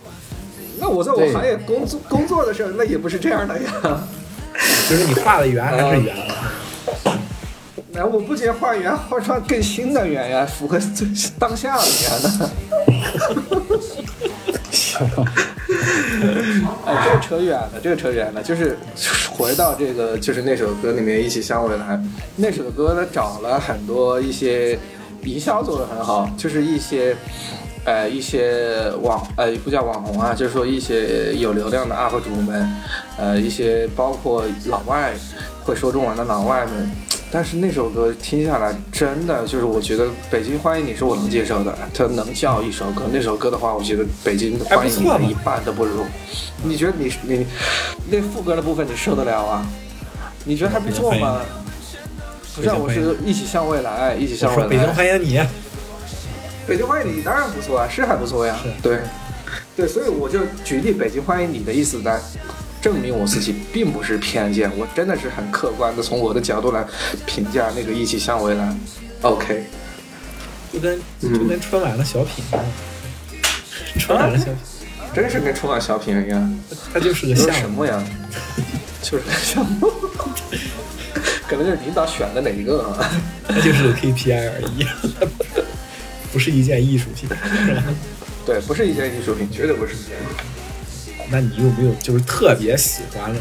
[0.81, 3.71] 那我在我行业工作工作的时候，那也不是这样的呀。
[4.89, 6.35] 就是你画的圆还是圆了。
[7.93, 11.07] 那我不仅画圆，画出更新的圆呀，符合最
[11.39, 12.51] 当下的圆呢。
[16.85, 18.77] 哎，这个扯远了，这个扯远了，就是
[19.31, 21.97] 回到这个，就是那首歌里面《一起向未来》，
[22.37, 24.79] 那首歌它找了很多一些
[25.23, 27.17] 营销做的很好，就是一些。
[27.85, 32.71] 呃，一些网呃不叫网红啊，就是说一些有流量的 UP 主们，
[33.17, 35.13] 呃，一些包括老外
[35.65, 36.91] 会说中文的老外们，
[37.33, 43.05] 但是那首歌听下来，真的就是我觉得《北京欢迎你》是我能接受的，它能叫一首歌。
[43.13, 46.05] 那首歌的话，我觉得《北京欢迎你一半都不如。
[46.63, 47.47] 你觉得你你
[48.11, 49.67] 那副歌的部分你受得了啊？
[50.45, 51.41] 你觉得还不错吗？
[52.57, 54.69] 不是啊，我是一起向未来，一起向未来。
[54.69, 55.41] 北京欢迎你，
[56.71, 58.57] 北京欢迎你当然不错啊，是还不错呀。
[58.81, 59.01] 对，
[59.77, 62.21] 对，所以我就举例北京欢迎你的意思来
[62.81, 66.87] 证明我自己并不是偏见，我真的是很客观的从我的角度来
[67.27, 68.73] 评价那个一起向未来。
[69.23, 69.65] OK，
[70.73, 72.65] 就跟嗯就跟春晚的小品一样，
[73.99, 74.55] 春晚的小品，
[75.13, 76.61] 真是跟春晚小品一样，
[76.95, 77.87] 它就是个项目什么。
[77.89, 78.05] 呀？
[79.03, 79.91] 就是个项目，
[81.49, 82.97] 可能就是领导选的哪一个
[83.57, 84.87] 就是个 KPI 而已，
[86.33, 87.83] 不是一件艺术品，是吧？
[88.47, 89.95] 对，不是一件艺术品，绝对不是。
[91.31, 93.39] 那你有没有就是特别喜欢的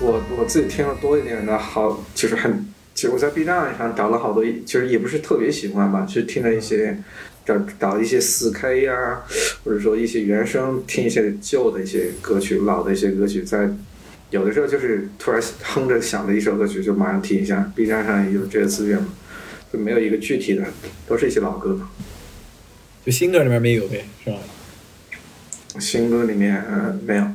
[0.00, 6.98] 我我自己听的多一点的好，就是很，其实我在 B 站上找了好多，就是也不是特别喜欢吧，就听了一些，
[7.44, 9.22] 找找一些四 K 呀、
[9.64, 13.68] 或者说一些原声，听一些旧的一些歌曲，老的一些歌曲，在
[14.30, 17.72] 有的时候就是突然哼着想的一首歌曲，就马上听一下。
[17.74, 19.08] B 站上有这个资源嘛，
[19.72, 20.64] 就没有一个具体的，
[21.06, 21.78] 都是一些老歌。
[23.04, 24.38] 就新歌里面没有呗，是吧？
[25.80, 27.26] 新歌里面、呃、没有，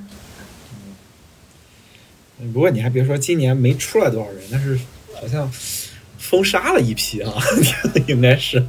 [2.54, 4.78] 不过你还别说，今年没出来多少人，但是
[5.14, 5.50] 好像
[6.18, 7.32] 封杀了一批啊，
[8.08, 8.64] 应该是。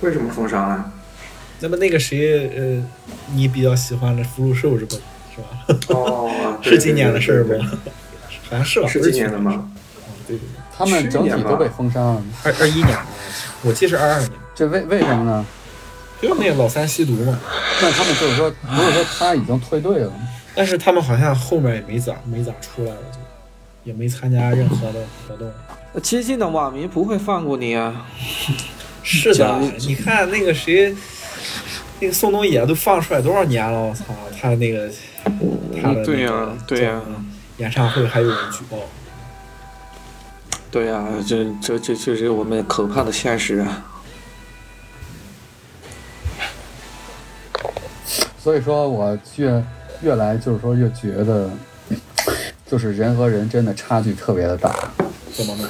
[0.00, 0.92] 为什么封杀了？
[1.60, 2.90] 那么那个谁，呃，
[3.34, 4.94] 你比较喜欢的福禄寿是不？
[4.94, 5.00] 是
[5.42, 5.64] 吧？
[5.88, 7.66] 哦，对 是今年的事儿不对对？
[8.48, 8.88] 好像是吧？
[8.88, 9.70] 是今年的吗？
[9.96, 13.02] 去啊，对对对，他们整体都被封杀了，二二一年的，
[13.62, 15.44] 我记得是二二年，这为为什么呢？
[16.22, 17.36] 就是那个老三吸毒嘛。
[17.82, 20.16] 那他们就是说，不是说他已经退队了吗？
[20.54, 23.18] 但是他们好像后面也没咋没咋出来了，就
[23.82, 25.50] 也没参加任何的活动。
[26.00, 28.06] 激进的网民不会放过你啊！
[29.02, 30.94] 是的， 你看那个谁，
[31.98, 33.80] 那个宋冬野都放出来多少年了？
[33.80, 34.04] 我操，
[34.40, 34.88] 他那个
[35.82, 36.32] 他的、那个、对呀
[36.66, 37.00] 对呀
[37.56, 38.78] 演唱会还有人举报。
[40.70, 43.84] 对呀、这这这这是我们可怕的现实啊！
[48.38, 49.64] 所以说我越
[50.02, 51.50] 越来就是说越觉得，
[52.66, 54.90] 就是人和人真的差距特别的大。
[55.32, 55.68] 怎么呢？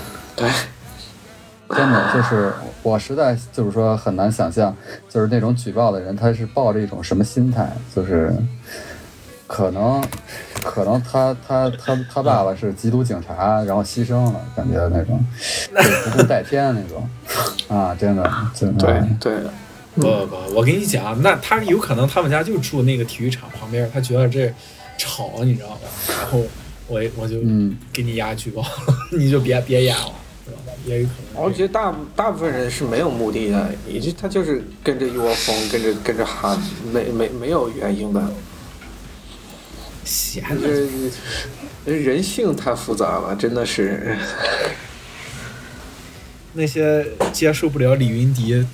[1.71, 4.75] 真的就是我实在就是说很难想象，
[5.09, 8.35] 就是那种举报的人他是抱着一种什么心态，就是
[9.49, 10.01] 可能
[10.63, 15.19] 可能他他他他爸爸是缉毒警察，然后牺牲了，感觉那种
[15.75, 17.09] 就不共戴天那种
[17.67, 18.87] 啊，真的真的
[19.19, 19.51] 对对，
[19.95, 24.53] 不不不，我跟你讲，那他有可能他们家就住那个体育场旁边，他觉得这
[24.99, 25.81] 吵，你知道吧？
[26.21, 26.43] 然后
[26.87, 28.69] 我我就嗯给你压举报了，
[29.17, 30.13] 你就别别演了，
[30.45, 30.73] 知道吧？
[30.85, 31.43] 也有可能。
[31.43, 36.59] 我觉得大大部分人是没有目的的，也就他就是跟着一窝蜂，跟着跟着喊，
[36.93, 38.23] 没没没有原因的。
[40.09, 40.87] 闲这
[41.85, 44.16] 的，人性太复杂了，真的是。
[46.55, 48.66] 那些接受不了李云迪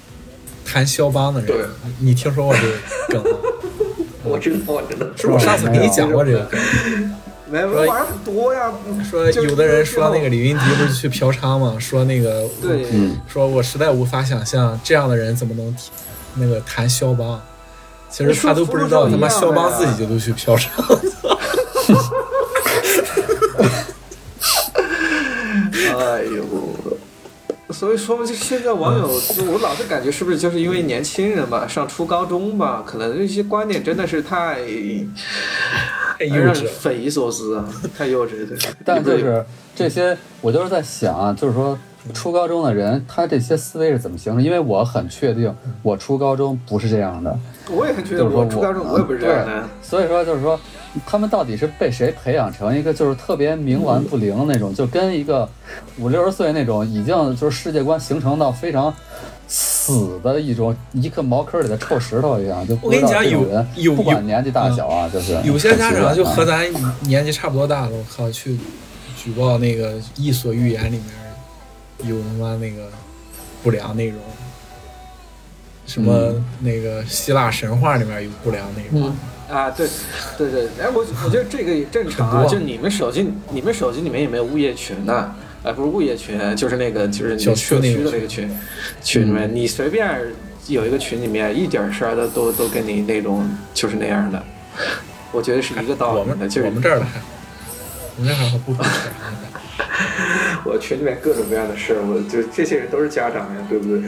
[0.65, 1.69] 谈肖邦的人，
[1.99, 2.73] 你你听说过这个
[3.09, 3.39] 梗吗？
[4.23, 6.61] 我知道，我知道，是不是我上次给你讲过这个梗？
[7.51, 8.73] 没有玩多呀。
[9.11, 11.77] 说有的人说那个李云迪不是去嫖娼吗？
[11.81, 15.77] 说那个对，嗯说我实在无法想象这样的人怎么能
[16.37, 17.43] 那个谈肖邦。
[18.09, 20.69] 其实他都不知道，他妈肖邦自己就都去嫖娼。
[25.99, 26.45] 哎呦，
[27.85, 34.57] 所以说就现在网友，就我老是感觉是不是就是因为年轻人吧，上初高中吧，可能这些观点真的是太
[36.81, 38.59] 匪夷所思啊，太幼稚了。
[38.87, 39.45] 但就是
[39.77, 41.79] 这些，我就是在想啊，就是说
[42.13, 44.43] 初高中的人，他这些思维是怎么形成？
[44.43, 47.39] 因为我很确定，我初高中不是这样的，
[47.71, 49.65] 我也很确定，我初高中我也不是这样的。
[49.83, 50.59] 所以说就是说，
[51.07, 55.49] 他们到底是被谁培养成一个就是特别冥顽不灵那种，就跟一个
[55.99, 58.93] 五六十岁那种已经就是世界观形成到非常
[59.49, 66.67] 死的一种一个茅坑里的臭石头一样，就我跟你讲有人有不管年纪大小啊，就是有些家长就和咱
[67.03, 68.59] 年纪差不多大的，我靠，去
[69.17, 71.03] 举报那个《伊索寓言》里面
[71.99, 72.91] 有他妈那个
[73.63, 74.19] 不良内容，
[75.87, 76.45] 什么嗯。
[76.61, 79.15] 那个希腊神话里面有不良内容，
[79.49, 79.89] 啊，对，
[80.37, 85.35] 对对，哎，我我觉得这个也正常啊，就你们手机，你们手机里面有没有物业群呢？
[85.63, 88.51] 哎，不是物业群，就是那个就是你小社区的那个群，
[89.03, 90.21] 群里面你随便
[90.67, 94.43] 有一个群里面一点事儿的都都跟你那种就是那样的，
[95.33, 97.07] 我觉得是一个道我们理的，就是我们这儿的
[98.17, 99.54] 我们这儿还不会这样。
[100.65, 103.99] 我群里面各种各样的事儿，我就这些人都是家长呀，对不对？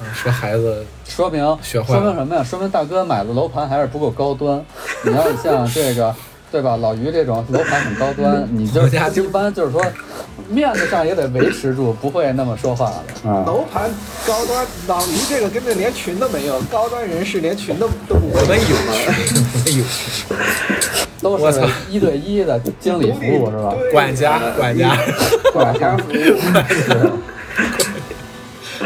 [0.00, 2.42] 嗯，说孩子说明学坏说明什么呀？
[2.42, 4.64] 说明大哥买的楼盘还是不够高端。
[5.04, 6.14] 你要像这个，
[6.50, 6.76] 对吧？
[6.76, 9.84] 老于这种楼盘很高端， 你就一般就是说，
[10.48, 13.44] 面子上也得维持住，不会那么说话的啊。
[13.46, 13.90] 楼盘
[14.26, 23.74] 高端，老于这个根本连群都没有，高端人士连群都都不 我们有群，群，我们有群，都是一对一的经理服务是吧？
[23.92, 24.96] 管家管家，
[25.52, 26.14] 管家服务。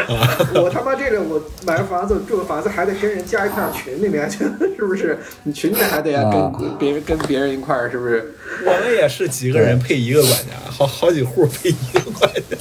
[0.06, 0.12] 是
[0.60, 4.38] 我他妈这个，我买个房子住个房子还得跟人加一块儿群里面去，
[4.76, 5.18] 是不是？
[5.42, 8.34] 你群里面还得要啊跟别人跟别人一块儿，是不是？
[8.64, 12.56] 我们也是几个人配一个管家，好好几户配一个管家。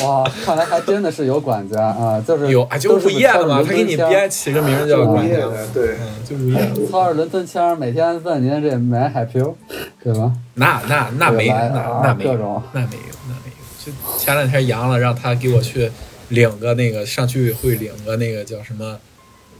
[0.06, 5.96] 哇，看来还真的是有管家啊，就是有啊，就物业的嘛，他给你轮编起个名儿叫管家，的，对。
[6.00, 6.90] 嗯，就物业的。
[6.90, 9.54] 操着伦敦腔，每天问您这买海漂，
[10.02, 10.32] 对吧？
[10.54, 13.58] 那那那没，那来啊那没有，那没有，那没有。
[13.84, 15.90] 就前两天阳了，让他给我去
[16.28, 18.98] 领个那个上居委会领个那个叫什么，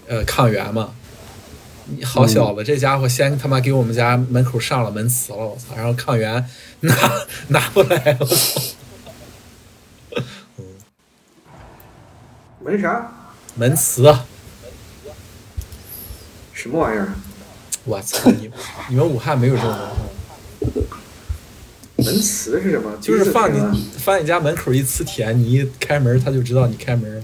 [0.07, 0.95] 呃，抗原嘛。
[1.91, 5.75] 你好小子，这家伙先他妈给我们家门口上了门磁了，我操！
[5.75, 6.47] 然后抗原
[6.81, 6.95] 拿
[7.49, 8.61] 拿不来，我操！
[12.63, 13.11] 门啥？
[13.55, 14.15] 门磁，
[16.53, 17.15] 什么玩意儿？
[17.85, 18.31] 我操！
[18.33, 18.51] 你
[18.91, 19.97] 你们武汉没有这种文化？
[21.99, 22.91] 门磁是什么？
[23.01, 27.23] 就是放你放你家门口一磁铁，你一开门他就知道你开门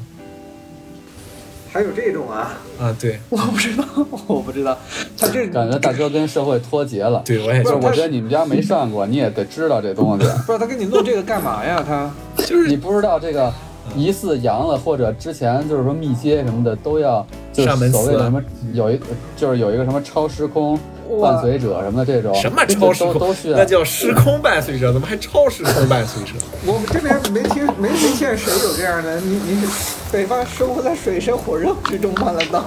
[1.73, 2.53] 还有这种啊？
[2.79, 2.97] 啊！
[3.01, 3.85] 对我不知道，
[4.29, 4.79] 我不知道。
[5.19, 7.21] 他这感觉大哥跟社会脱节了。
[7.27, 10.25] 对，我也就是觉得我觉得你们家没上过，你也得知道这东西。
[10.47, 11.83] 不知道他给你弄这个干嘛呀？
[11.85, 12.13] 他
[12.45, 13.53] 就是你不知道这个
[13.95, 18.43] 疑似阳了，或者之前就是说密接什么的，都要就是上门所谓的什么
[18.73, 19.01] 有一
[19.37, 20.79] 就是有一个什么超时空
[21.23, 26.33] 伴随者什么的这种什么超时空都需要那叫时空伴随者，怎么还超时空伴随者？
[26.67, 29.21] 我们这边没听没没见谁有这样的。
[29.21, 29.67] 你你是
[30.11, 32.33] 北方生活在水深火热之中吗？
[32.33, 32.65] 难道？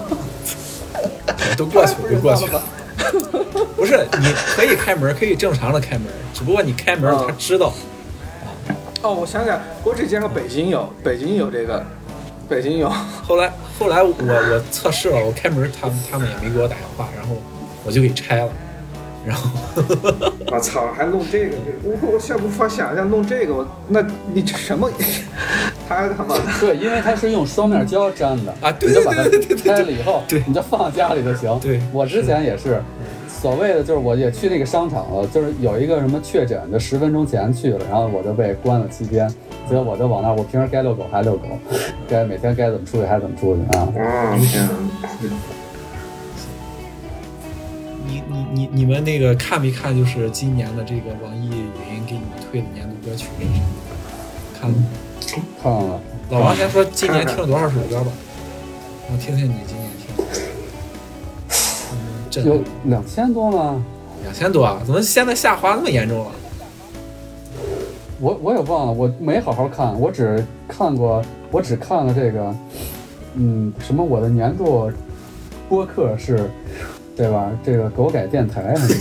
[1.57, 2.63] 都过去了， 都过去了了。
[3.75, 7.67] 不是，你可以开门，可以正常的开门，只不过你开门嗯他知道。
[7.67, 7.73] 哦，
[9.03, 11.83] 我想想，我只见过北京有，北京有这个，
[12.49, 12.89] 北京有。
[13.23, 17.35] 后来后来我我测试了，我开门他们他们也没给我打电话，然后
[17.85, 18.49] 我就给拆了，
[19.25, 19.49] 然后
[20.51, 24.01] 我操，还弄这个，我我现在无法想象弄这个，我那
[24.33, 24.89] 你这什么？
[25.87, 26.41] 太他妈的！
[26.59, 31.57] 对，因为它是用双面胶粘的啊对你就把它对对对对对开了以后，对你就放家里就行。
[31.61, 32.83] 对我之前也是，
[33.39, 39.29] 所谓的就是我也去那个商场了，就是有一个什么确诊，的十分钟前去了，然后我就被关了七天，
[39.67, 41.47] 所以我就往那儿，我平时该遛狗还遛狗，
[42.09, 43.87] 该每天该怎么出去还怎么出去啊。
[48.07, 49.95] 你你你你们那个看没看？
[49.95, 51.49] 就是今年的这个网易
[51.91, 53.65] 云给你们推的年度歌曲是什么？
[54.59, 54.83] 看了吗？
[55.61, 58.11] 看了，老王先说今年听了多少首歌吧，
[59.11, 60.46] 我听听你今年听
[62.29, 63.83] 这有两千多吗？
[64.23, 64.81] 两千多啊？
[64.85, 66.31] 怎么现在下滑那么严重了？
[68.19, 72.55] 我我也忘了，我没好好看，我只看过，我只看了这个，
[73.35, 74.91] 嗯，什么我的年度
[75.69, 76.49] 播客是，
[77.15, 77.51] 对吧？
[77.63, 78.95] 这个狗改电台什么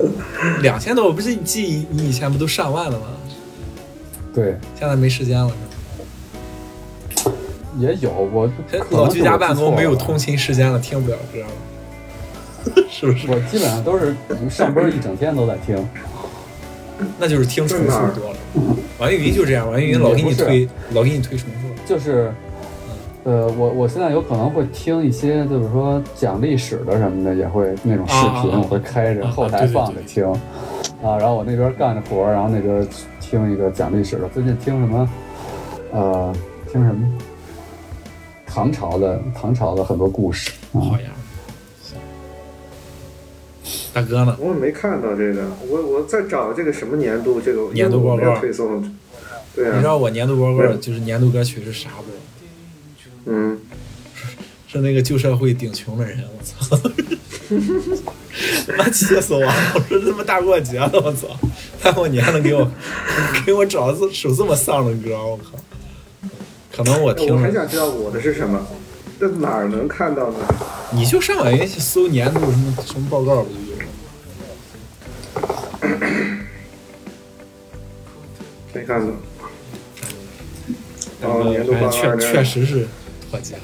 [0.00, 3.06] 的， 两千多，我不是记你以前不都上万了吗？
[4.34, 5.60] 对，现在没时间了是吧？
[7.78, 8.50] 也有我
[8.90, 13.30] 老居家办公没有通勤时间了，听不了歌了， 是不是？
[13.30, 14.14] 我基本上都是
[14.50, 15.88] 上班一整天都在听，
[17.18, 18.36] 那就是听重复多了。
[18.98, 21.68] 网易云就这样，网易云老给你推，老给你推重复。
[21.86, 22.32] 就是，
[23.22, 30.24] 呃，我我现在有可能会听一些，就是说讲历史的什么的，也会那种视频，我会开着啊后台放着听，
[31.02, 32.86] 啊，然后我那边干着活，然后那边
[33.20, 34.28] 听一个讲历史的。
[34.34, 35.08] 最近听什么？
[35.92, 36.34] 呃，
[36.72, 37.08] 听什么？
[38.58, 41.10] 唐朝的唐朝的很多故事啊，好呀！
[43.92, 44.36] 大哥呢？
[44.40, 48.40] 我没看到这个，我我在找这个什么年度这个年度报告。
[49.54, 53.30] 对啊，你知道我年度报告就是年度歌曲是啥不？
[53.30, 53.56] 嗯，
[54.66, 56.76] 是那个旧社会顶穷的人，我操！
[58.76, 59.54] 妈气死我了！
[59.74, 61.28] 我说这么大过节了，我操！
[61.80, 62.68] 大过年的给我
[63.46, 65.52] 给我找这首这么丧的歌，我靠！
[66.78, 68.64] 可能我听了，我很想知道我的是什么，
[69.20, 70.36] 在哪儿能看到呢？
[70.92, 73.84] 你就上网云去搜年度什么什么报告不就有了？
[78.72, 79.12] 没看到。
[81.20, 82.86] 哦年度报告确确实是
[83.28, 83.62] 脱节了。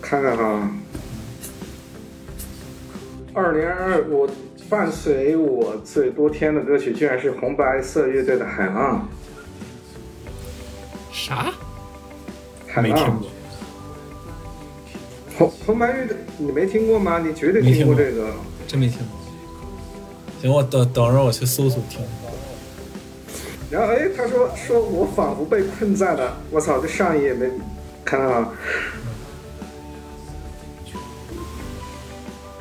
[0.00, 0.68] 看看哈，
[3.34, 4.28] 二零二二，我
[4.68, 9.08] 伴随我最多天的歌曲居然是红白色乐队的《海浪
[11.16, 11.50] 啥？》。
[12.82, 13.28] 没听过。
[15.38, 17.18] 红红白乐队，你没听过吗？
[17.18, 18.34] 你绝对没听过这个。
[18.68, 19.18] 真没听过。
[20.42, 22.00] 行，我等等着我去搜搜听。
[23.70, 27.48] 然后哎，他说说我仿佛被困在了，我操，这上一页没
[28.04, 28.52] 看到吗？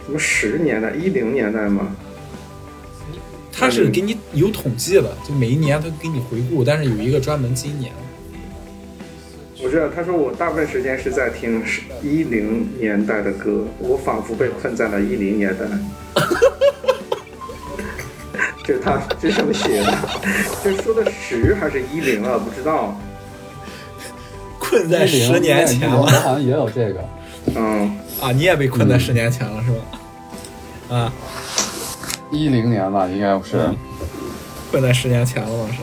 [0.05, 1.93] 什么十年代、一零年代吗？
[3.51, 7.91] 他是给你有统计的，就每一年他给你回顾，但是有一个专门今年。
[9.63, 11.63] 我知道，他说我大部分时间是在听
[12.03, 15.65] 一零年代的歌，我仿佛被困在了一零年代。
[18.63, 19.93] 这是他这是这么写的，
[20.63, 22.37] 这说的十还是一零啊？
[22.37, 22.99] 不知道。
[24.59, 26.99] 困在十年前我了好像也有这个，
[27.55, 28.31] 嗯，啊！
[28.31, 29.71] 你也被困在十年前了是
[30.89, 30.97] 吧？
[30.97, 31.13] 啊，
[32.31, 33.57] 一零年吧，应该是。
[33.57, 33.77] 嗯
[34.71, 35.69] 困在十年前了吗？
[35.71, 35.77] 是。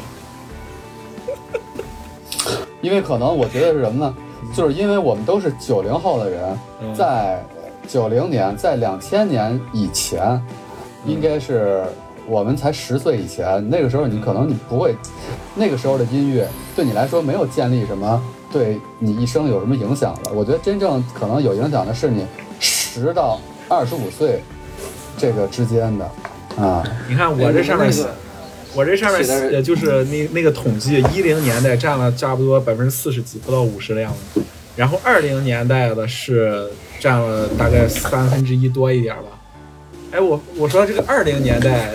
[2.83, 4.15] 因为可能我觉得是什么呢？
[4.55, 7.43] 就是因为我们都是九零后的人，嗯在
[7.89, 10.41] 九零年，在两千年以前，
[11.07, 11.85] 应该是
[12.27, 13.65] 我们才十岁以前。
[13.71, 14.97] 那个时候你可能你不会，
[15.55, 18.21] 那个时候的音乐对你来说没有建立什么
[18.53, 20.33] 对你一生有什么影响的。
[20.33, 22.27] 我觉得真正可能有影响的是你
[22.59, 24.43] 十到二十五岁
[25.17, 26.11] 这个之间的
[26.57, 26.85] 啊。
[27.09, 28.15] 你看我这上面写那个，
[28.75, 34.41] 我这上面写的就是那那个统计，一零年代占了差不多百分之四十几，不到五十的样子。
[34.75, 39.25] 然后二零年代的是占了大概三分之一多一点吧。
[40.13, 41.93] 哎，我我说这个二零年代，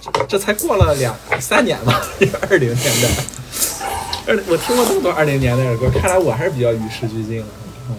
[0.00, 2.02] 这这才过了两三年吧，
[2.50, 3.08] 二零年代。
[4.26, 7.46] 二我听过这么多二零年代的歌，看来我还是比较与时俱进的。
[7.88, 7.96] 嗯，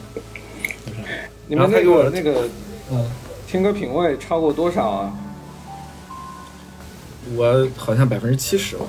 [1.47, 2.47] 你们我个那个
[2.91, 3.09] 嗯，
[3.47, 5.11] 听歌品味超过多少啊？
[7.35, 8.85] 我好像百分之七十吧。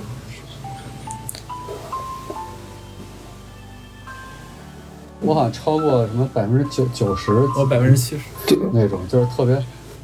[5.20, 8.24] 我好像超过什么百分之九九十我百分之七十，
[8.72, 9.56] 那种，就是特别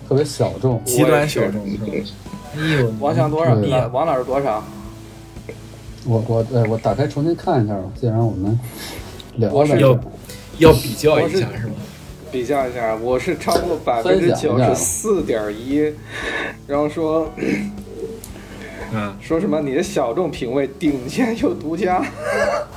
[0.09, 0.81] 特别小众。
[0.85, 1.87] 极端小众是吧？
[2.57, 3.57] 哎呦，王强多少？
[3.57, 4.62] 对王王老师多少？
[6.05, 8.59] 我我呃我打开重新看一下吧，既然我们
[9.35, 9.99] 聊我是了要
[10.59, 11.74] 要比较一下是吗？
[12.31, 15.93] 比较一下，我是超过百分之九十四点一，
[16.68, 17.29] 然后说，
[18.93, 22.03] 嗯，说什么你的小众品味顶尖又独家，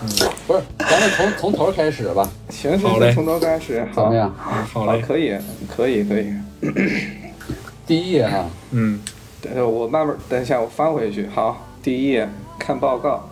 [0.01, 0.09] 嗯
[0.47, 4.34] 不是，咱们从从头开始吧，行行好嘞行，从头开始，好怎么，样？
[4.38, 5.38] 好，好嘞，可以，
[5.76, 6.34] 可以，可以。
[7.88, 8.99] 第一页哈，嗯，
[9.41, 11.28] 等下我慢慢，等一下我翻回去。
[11.34, 12.28] 好，第一页
[12.59, 13.28] 看报告。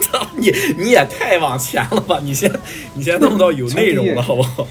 [0.00, 2.18] 操你你也太往前了吧？
[2.22, 2.50] 你先
[2.94, 4.66] 你先弄到有内容了好不好？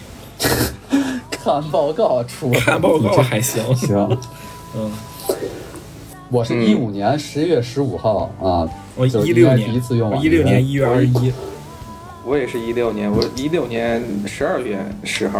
[1.30, 4.17] 看报告出来，看报告还行，行。
[4.76, 4.91] 嗯，
[6.32, 8.66] 我是一五年十一月十五号啊，
[8.96, 11.34] 我一六年第一次用一六年一月二十一，
[12.26, 15.40] 我也是一六年，我一六年十二月十号。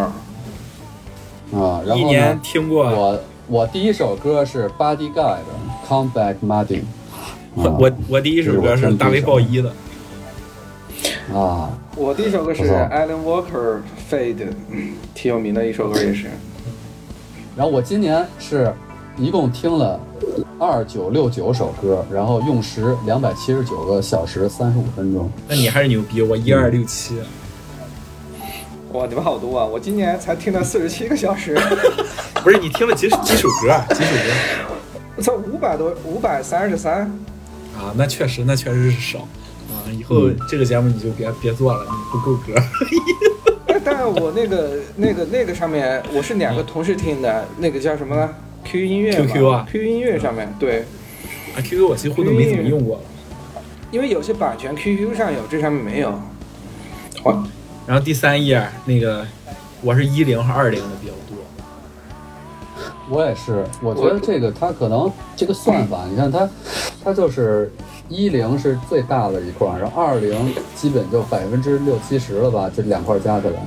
[1.54, 5.46] 啊，然后一年呢，听过，我我第一首歌是 Body Guy 的
[5.88, 6.82] Come Back Muddy，
[7.56, 9.72] 我我我第一首歌是大卫鲍伊的，
[11.34, 13.80] 啊，我第一首歌是 Alan Walker
[14.10, 16.28] Fade，嗯挺有名的一首歌也是。
[17.56, 18.74] 然后我今年是
[19.18, 20.00] 一共听了
[20.58, 25.30] 二九六九首歌，然后用时两百七十九个小时三十五分钟。
[25.48, 27.20] 那你还是牛逼，我一二六七，
[28.94, 29.66] 哇，你们好多啊！
[29.66, 31.56] 我今年才听了四十七个小时，
[32.44, 33.86] 不是你听了几几首歌啊？
[33.90, 34.32] 几首歌？
[35.18, 37.02] 我操，五百多，五百三十三。
[37.78, 39.20] 啊，那确实，那确实是少
[39.70, 39.86] 啊！
[39.92, 42.54] 以后这个节目你就别别做了，你不够格。
[43.68, 48.30] 但但我那个那个那个上面，我是两个同事听的，那个叫什么呢
[48.64, 50.82] ？QQ 音乐 QQ 啊，QQ 音乐上面对，
[51.56, 53.04] 啊，QQ 我几乎都没怎么用过了。
[53.92, 56.12] 因为有些版权 QQ 上有，这上面没有。
[57.24, 57.44] 好，
[57.86, 59.26] 然后第三页那个，
[59.82, 61.38] 我是一零和二零的比较多。
[63.10, 66.50] 我也是，我觉得这个它可能这个算法， 你看它，
[67.04, 67.70] 它就是
[68.08, 73.60] 一零是最大的一块儿，然后二零基本就百分之六七十了吧，这两块加起来，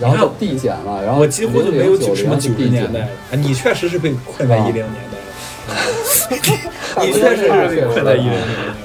[0.00, 3.08] 然后就递减了，然后我几乎就没有九什么九十90年代！
[3.36, 5.18] 你确实是被困在啊一零年代
[5.74, 8.76] 了， 你确实是被困在一零年代了。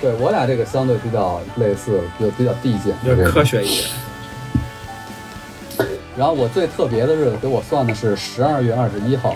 [0.00, 3.88] 对我俩这个相对比较类似，就比较递减就是科学一点。
[6.16, 9.34] 然后我最特别的日子给我算的是十二月二十一号，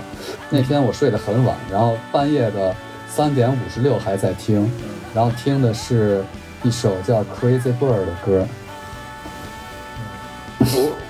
[0.51, 2.73] 那天我睡得很晚，然后半夜的
[3.09, 4.71] 三点五十六还在听，
[5.13, 6.25] 然后听的是
[6.63, 8.62] 一首叫《Crazy Bird》的歌，我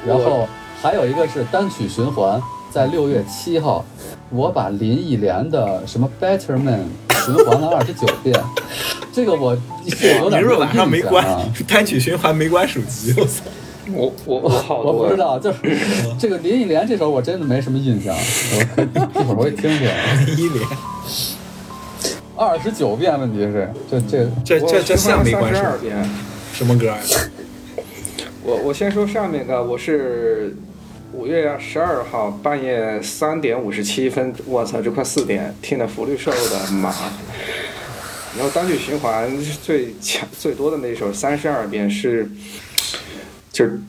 [0.07, 0.49] 然后
[0.81, 2.41] 还有一个是单曲循环，
[2.71, 3.85] 在六月七号，
[4.31, 6.85] 我把林忆莲的什么《Better Man
[7.25, 8.39] 》循环了二十九遍，
[9.13, 9.57] 这个我
[9.87, 11.41] 这有点是不是晚上没关啊？
[11.69, 13.15] 单曲循环没关手机？
[13.19, 13.43] 我操！
[13.93, 15.59] 我我我好多，我不知道，就是
[16.19, 19.89] 这个林忆莲这首我真的没什么印象，我一会儿我也听听。
[20.27, 20.67] 林忆莲，
[22.37, 25.87] 二十九遍，问题是这这我这这这像没关三十二手机？
[25.89, 26.11] 遍。
[26.55, 26.97] 什么歌呀？
[28.45, 30.57] 我我先说上面的，我是
[31.13, 36.93] 五月十二号半夜三点五十七分，我操，这快四点听的福利寿的马，
[38.37, 39.31] 然后单曲循环
[39.63, 42.29] 最强最多的那首三十二遍是，
[43.53, 43.81] 就是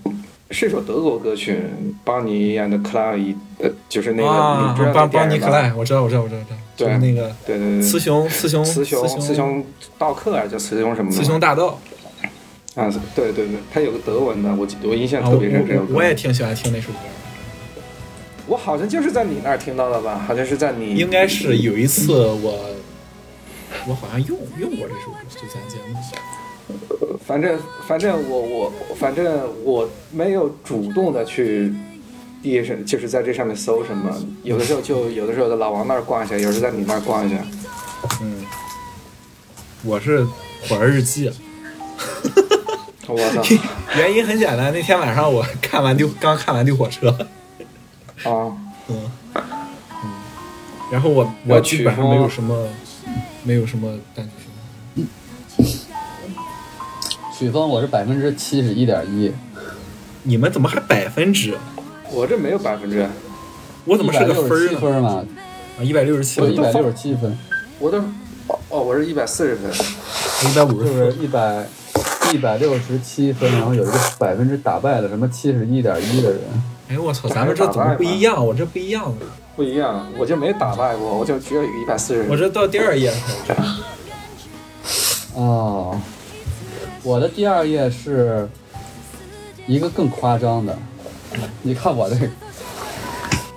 [0.52, 1.58] 是一首德国歌曲，
[2.04, 5.10] 邦尼 and Clyde，呃，就是那个、邦？
[5.10, 6.42] 邦尼克莱，我知道，我知道，我知道，
[6.78, 9.66] 对那个对对对，雌雄，雌雄，雌雄雄，雌雄
[9.98, 11.18] 道克啊叫雌雄什么的？
[11.18, 11.80] 雌雄大盗
[12.76, 15.30] 啊，对对对，它有个德文的，我我印象啊！
[15.30, 15.94] 特别深这首歌。
[15.94, 16.98] 我我也挺喜欢听那首歌，
[18.48, 20.24] 我好像就是在你那儿听到的吧？
[20.28, 22.70] 好像是在你应该是有一次我
[23.88, 25.98] 我好像用用过这首歌，就咱节目。
[27.28, 31.74] 反正反正我我反正我没有主动的去，
[32.42, 34.12] 也是就是在这上面搜什么，
[34.44, 37.36] 有的时候就有的时候在老王那儿逛一下，有时候在你那儿逛一下。
[38.22, 38.46] 嗯，
[39.84, 40.26] 我是
[40.68, 41.32] 火儿日记，
[43.08, 43.44] 我操
[43.98, 47.10] 原因很简单，那天晚上我看完丢刚看完丢火车，
[48.24, 48.56] 啊！
[48.88, 49.42] 嗯嗯，
[50.92, 52.68] 然后我我基本上没有什么
[53.44, 54.26] 没有什么单
[54.96, 55.06] 曲
[55.58, 56.04] 循环。
[57.38, 59.32] 曲风我是百分之七十一点一，
[60.24, 61.58] 你们怎么还百分之？
[62.12, 63.08] 我这没有百分之，
[63.86, 65.26] 我怎么是个分儿分嘛？
[65.78, 67.38] 啊，一百六十七，分一百六十七分，
[67.80, 67.98] 我都
[68.48, 69.70] 哦哦，我是一百四十分。
[70.50, 71.66] 一百五就十是一百
[72.34, 76.40] 一百六十七分，然后有一个百分之打败了什么七十一点一的人，
[76.90, 78.44] 哎呦我操，咱们这怎么不一样？
[78.44, 79.26] 我这不一样的，
[79.56, 82.28] 不一样，我就没打败过，我就只有一个一百四十。
[82.28, 83.14] 我这到第二页。
[83.46, 83.54] 才
[85.38, 86.02] 有哦，
[87.04, 88.50] 我的第二页是
[89.68, 90.76] 一个更夸张的，
[91.62, 92.28] 你看我这个，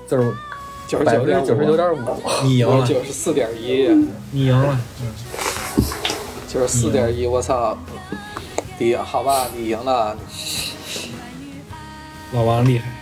[0.07, 0.33] 就是
[0.87, 1.99] 九十百分之九点九十九点五，
[2.45, 3.89] 你赢了，九十四点一，
[4.33, 5.07] 你赢了，嗯
[6.47, 7.77] 九十四点一，我操！
[8.79, 10.15] 你好吧，你赢了。
[12.33, 12.93] 老王厉害。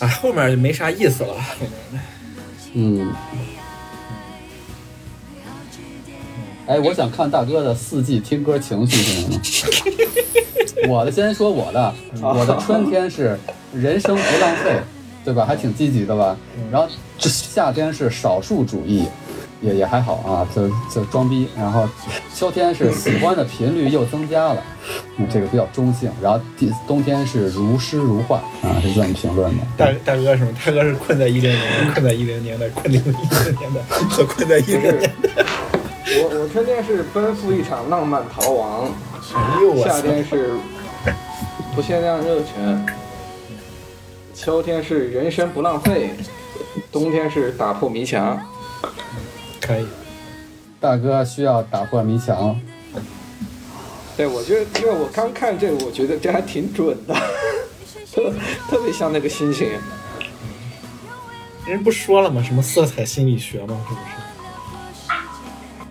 [0.00, 1.36] 哎，后面就没啥意思了。
[2.72, 3.14] 嗯。
[6.66, 9.66] 哎，我想看大哥的四季听歌情绪是什
[10.86, 10.88] 么？
[10.88, 13.38] 我的先说我的，我的春天是
[13.72, 14.80] 人生不浪费，
[15.24, 15.46] 对吧？
[15.46, 16.36] 还挺积极的吧？
[16.72, 16.88] 然后
[17.18, 19.06] 这夏天是少数主义，
[19.62, 21.48] 也也还好啊，就就装逼。
[21.56, 21.88] 然后
[22.34, 24.62] 秋天是喜欢的频率又增加了，
[25.16, 26.10] 嗯，这个比较中性。
[26.20, 29.64] 然后第冬天是如诗如画啊，是这么评论的。
[29.76, 30.52] 大大哥什么？
[30.64, 35.46] 大哥是困在一零年，困在一零年的，困在一零年的和困在一零年的。
[36.14, 38.90] 我我春天是奔赴一场浪漫逃亡！
[39.82, 40.52] 夏天是
[41.74, 42.86] 不限量热情，
[44.34, 46.10] 秋天是人生不浪费，
[46.90, 48.38] 冬天是打破迷墙。
[49.72, 49.86] 可以，
[50.78, 52.60] 大哥需要打破迷墙。
[54.16, 57.14] 对，我觉得，因为我刚看这个，我觉得这还挺准的，
[58.12, 58.30] 特
[58.68, 59.70] 特别像那个心情。
[61.66, 62.42] 人不说了吗？
[62.42, 63.80] 什么色彩心理学吗？
[63.88, 64.06] 是不是？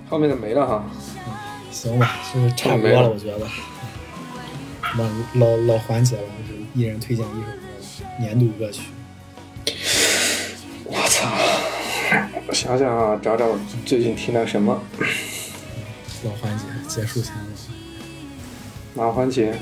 [0.09, 0.85] 后面的没了哈。
[1.71, 3.47] 行吧，就是差不多了，我觉得。
[4.97, 8.83] 老老老环节了，就是一人推荐一首歌，年度歌曲。
[10.83, 11.27] 我操！
[12.51, 13.47] 我想想啊，找找
[13.85, 14.77] 最近听了什么。
[16.25, 17.43] 老环节结束前了。
[18.95, 19.55] 老环节。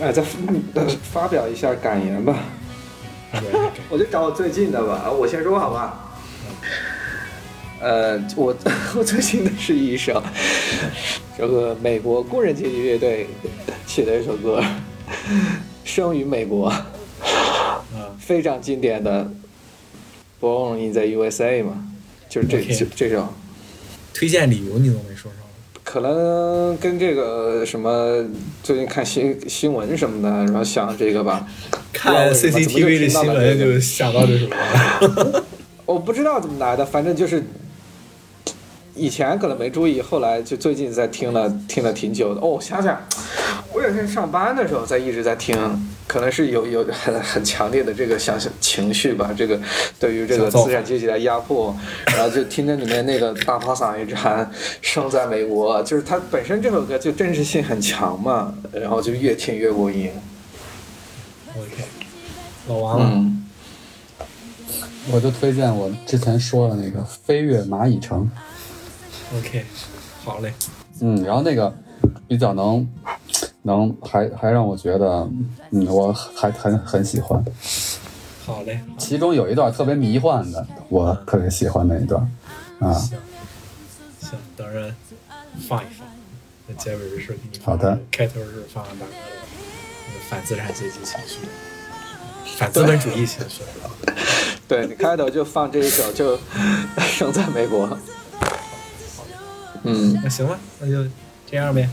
[0.00, 0.22] 哎，再
[0.72, 2.38] 呃发表一下感言吧。
[3.90, 6.16] 我就找我最近的吧，我先说好吧。
[7.82, 8.56] 呃，我
[8.96, 10.22] 我最近的是一首
[11.36, 13.26] 这个美国工人阶级乐队
[13.86, 14.62] 写的一首歌，
[15.84, 16.72] 《生于美国》，
[18.18, 19.24] 非常经典的
[20.40, 21.86] 《Born in the USA》嘛，
[22.28, 23.28] 就是这这这种。
[24.12, 25.40] 推荐理由你都没说上。
[25.84, 28.24] 可能跟这个什么
[28.62, 31.46] 最近看新新闻什么的，然后想这个吧。
[31.92, 35.44] 看 CCTV 的新闻就想到这首歌。
[35.86, 37.42] 我不知道怎么来的，反正就是。
[38.98, 42.40] 以前可能没注意，后来就最近在听了，听了挺久的。
[42.40, 42.98] 哦，想想，
[44.06, 45.56] 上班的时候在一直在听，
[46.06, 49.60] 可能是有有很很强烈的这个想情绪吧，这个
[49.98, 51.76] 对于这个资产阶级的压迫，
[52.06, 60.10] 然后就听着里面那个大花嗓一直喊“生在美国”，就是它本身这首歌就真实性很强嘛，然后就越听越过瘾。
[61.56, 61.84] OK，
[62.68, 63.32] 老王了，
[65.10, 68.30] 我就推荐我之前说的那个《飞跃蚂蚁城》。
[69.38, 69.64] OK，
[70.24, 70.52] 好嘞。
[71.00, 71.74] 嗯，然后那个
[72.26, 72.86] 比较能
[73.66, 75.28] 能还还让我觉得，
[75.72, 77.44] 嗯，我还很很喜欢。
[78.46, 78.80] 好嘞。
[78.96, 82.22] 其中有一段特别迷幻的，我特别喜欢那一段。
[82.78, 82.94] 啊。
[82.94, 83.18] 行。
[84.20, 84.94] 行，等着
[85.68, 86.06] 放一放。
[86.68, 87.58] 那结尾是给你。
[87.64, 87.98] 好的。
[88.10, 89.06] 开头是放大哥的
[90.08, 91.38] 那个反资产阶级情绪，
[92.56, 93.62] 反资本主义情绪。
[94.68, 96.38] 对你开头就放这一首，就
[96.98, 97.98] 生在美国。
[99.82, 101.08] 嗯，那行吧，那就
[101.50, 101.88] 这样呗。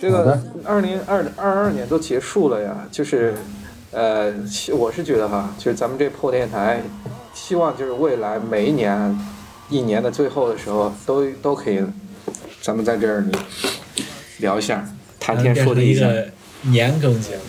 [0.00, 3.34] 这个二零二二二年都结束了呀，就是，
[3.90, 4.32] 呃，
[4.72, 6.82] 我是觉得哈，就是咱们这破电台，
[7.32, 9.18] 希望就是未来每一年，
[9.70, 11.82] 一年的最后的时候，都都可以，
[12.60, 13.24] 咱们在这儿
[14.38, 14.86] 聊一下，
[15.18, 16.06] 谈天说地一下。
[16.62, 17.42] 年更节目。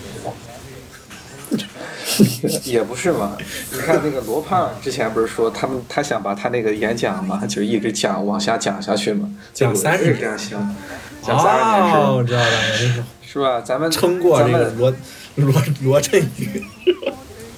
[2.64, 3.38] 也不是嘛，
[3.72, 10.76] 你看那个罗胖之前不是说他们他想把他那个演讲嘛，就一直讲往下讲下去嘛，讲三十年行，
[11.22, 13.04] 讲三十年是，我知道了，是
[13.34, 13.62] 是吧？
[13.62, 14.94] 咱们撑过这个罗
[15.36, 16.64] 罗罗振宇，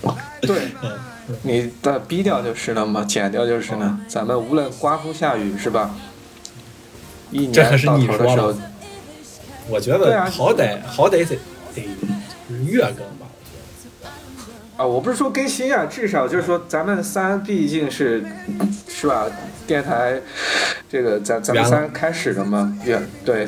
[0.42, 0.62] 对，
[1.44, 4.00] 你的逼掉就是了嘛，剪掉就是了。
[4.08, 5.94] 咱们无论刮风下雨是吧？
[7.32, 7.54] 一年
[7.86, 8.54] 到头的时候，
[9.70, 11.38] 我觉得好歹好歹得
[11.76, 11.84] 得
[12.66, 13.17] 月更。
[14.78, 18.24] 啊，我不是说更新啊，至少就是说咱们三毕竟是，
[18.88, 19.26] 是吧？
[19.66, 20.22] 电台
[20.88, 23.48] 这个咱咱们三开始的嘛，对对，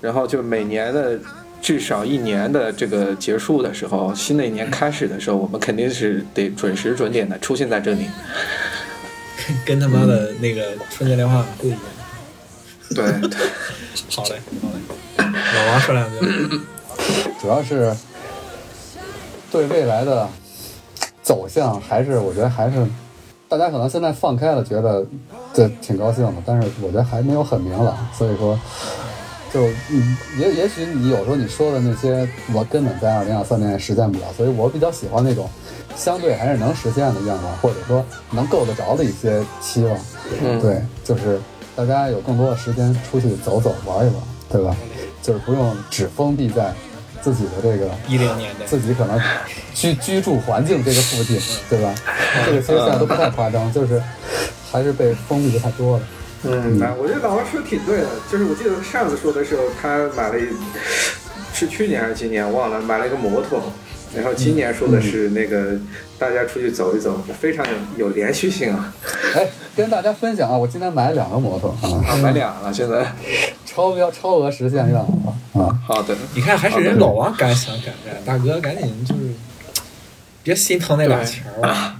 [0.00, 1.18] 然后就每年的
[1.60, 8.08] 至少一年的这个结束的时候，新的一年开始的时候，我们肯定是得准时准点的出现在这里，
[9.66, 11.80] 跟他妈的那个春节联欢晚会一样。
[12.94, 13.38] 对对，
[14.14, 16.60] 好嘞好嘞，老王说两句，
[17.40, 17.92] 主要是
[19.50, 20.28] 对未来的。
[21.28, 22.86] 走向还是我觉得还是，
[23.50, 25.04] 大家可能现在放开了，觉得
[25.52, 28.58] 这挺高兴的，但是我觉得还没有很明朗，所以说，
[29.52, 29.60] 就
[29.90, 35.46] 嗯，也也许你有时候你说的那些，我根本在二零二三年也实现不了，所以我比较喜欢那种
[35.94, 39.94] 相对还是能实现的愿望，或者说能够得着的一些期望。
[40.42, 41.38] 嗯，对，就是
[41.76, 44.14] 大家有更多的时间出去走走玩一玩，
[44.48, 44.74] 对吧？
[45.20, 46.72] 就是不用只封闭在
[47.20, 49.20] 自己的这个一零年的，自己可能
[49.74, 51.94] 居居住环境这个附近，对吧？
[52.46, 54.02] 这个其实现在都不太夸张，就是
[54.70, 56.06] 还是被封闭的太多了。
[56.44, 60.46] 嗯，那我觉得老王说的挺对的，就是我记得上次说的时候，他买了一，
[61.52, 63.72] 是去年还是今年忘了，买了一个摩托。
[64.14, 65.72] 然后今年说的是那个
[66.18, 67.66] 大家出去走一走，非常
[67.98, 68.94] 有有连续性啊！
[69.34, 69.46] 哎，
[69.78, 73.06] 跟大家分享啊，我今天买了两个摩托啊，啊，买俩了，现在
[73.64, 75.78] 超标超额实现愿望了啊！
[75.86, 79.20] 好的，你看还是人老王敢想敢干，大哥赶紧就是
[80.42, 81.94] 别心疼那俩钱儿了。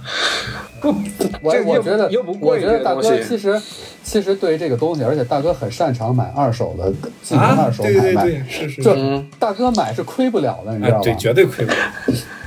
[0.81, 0.89] 不，
[1.41, 2.11] 我我觉得，
[2.41, 3.61] 我觉得大哥其实
[4.03, 6.91] 其实对于这个东西，而且大哥很擅长买二手的，
[7.23, 8.23] 进行啊二，手对买卖。
[8.23, 11.03] 对对，是是这是，嗯大哥买是亏不了的，你知道啊，吧？
[11.05, 11.77] 对，绝对亏不了。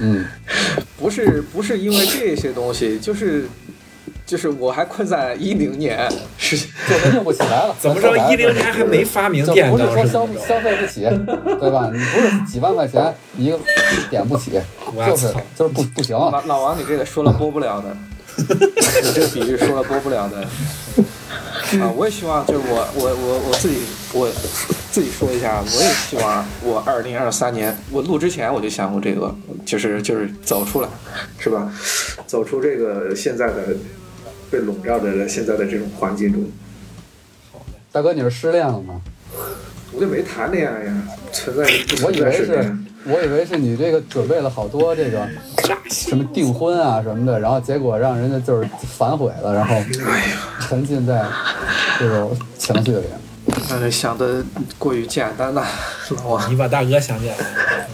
[0.01, 0.26] 嗯，
[0.99, 3.47] 不是不是因为这些东西，就是
[4.33, 6.57] 就是我还困在一零年，是
[6.89, 7.76] 就是用不起来了。
[7.78, 8.16] 怎么着？
[8.33, 10.26] 一零年还没发明就电脑不是说消？
[10.49, 11.03] 消费不起，
[11.61, 11.91] 对吧？
[11.93, 13.61] 你不是几万块钱一个
[14.09, 14.59] 点不起，
[14.95, 16.16] 我就是操就是不不行。
[16.16, 17.95] 老老王，你这个说了播不了的，
[19.05, 20.39] 你这个比喻说了播不了的。
[21.78, 23.80] 啊，我也希望就是我我我我自己
[24.14, 24.30] 我
[24.91, 29.35] 自己说一下，我也希望我二零二三年我录之前我就想过这个，
[29.66, 30.89] 就是就是走出来，
[31.39, 31.70] 是吧？
[32.26, 33.76] 走出这个现在的
[34.53, 36.44] 被笼罩在了现在的这种环境中。
[37.90, 39.00] 大哥，你是失恋了吗？
[39.92, 40.94] 我就没谈恋爱呀，
[41.32, 45.28] 存在不存我以为是我以为是你这个准备了好多这个
[45.90, 49.76] 什么订婚啊什么的，然后结果让人家就是反悔了，然后
[50.61, 51.24] 沉浸在
[51.98, 53.05] 这种情绪里。
[53.70, 54.44] 呃，想的
[54.78, 55.66] 过于简单了，
[56.16, 56.50] 老王。
[56.50, 57.46] 你把大哥想简单
[57.78, 57.86] 了，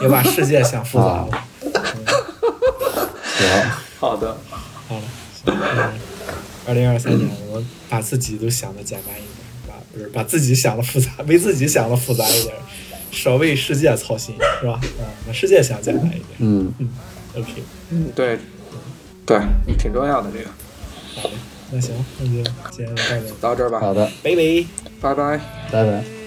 [0.00, 1.28] 也把世界想复杂了。
[3.36, 4.36] 行，好的，
[6.66, 9.36] 二零二三年我们把自己都想的简单一点，
[9.66, 12.54] 把不是把自己想的复杂，为自己想的复杂一点，
[13.10, 14.78] 少为世界操心，是吧？
[14.82, 16.24] 嗯，把世界想简单一点。
[16.38, 16.88] 嗯嗯
[17.36, 18.38] ，OK，嗯，对，
[19.26, 19.40] 对，
[19.78, 20.50] 挺重要的这个。
[21.16, 21.34] 好的，
[21.72, 24.66] 那行，那就今天就到这，到这儿吧，好的，拜拜。
[25.00, 25.40] 拜拜。
[25.72, 26.19] 拜拜。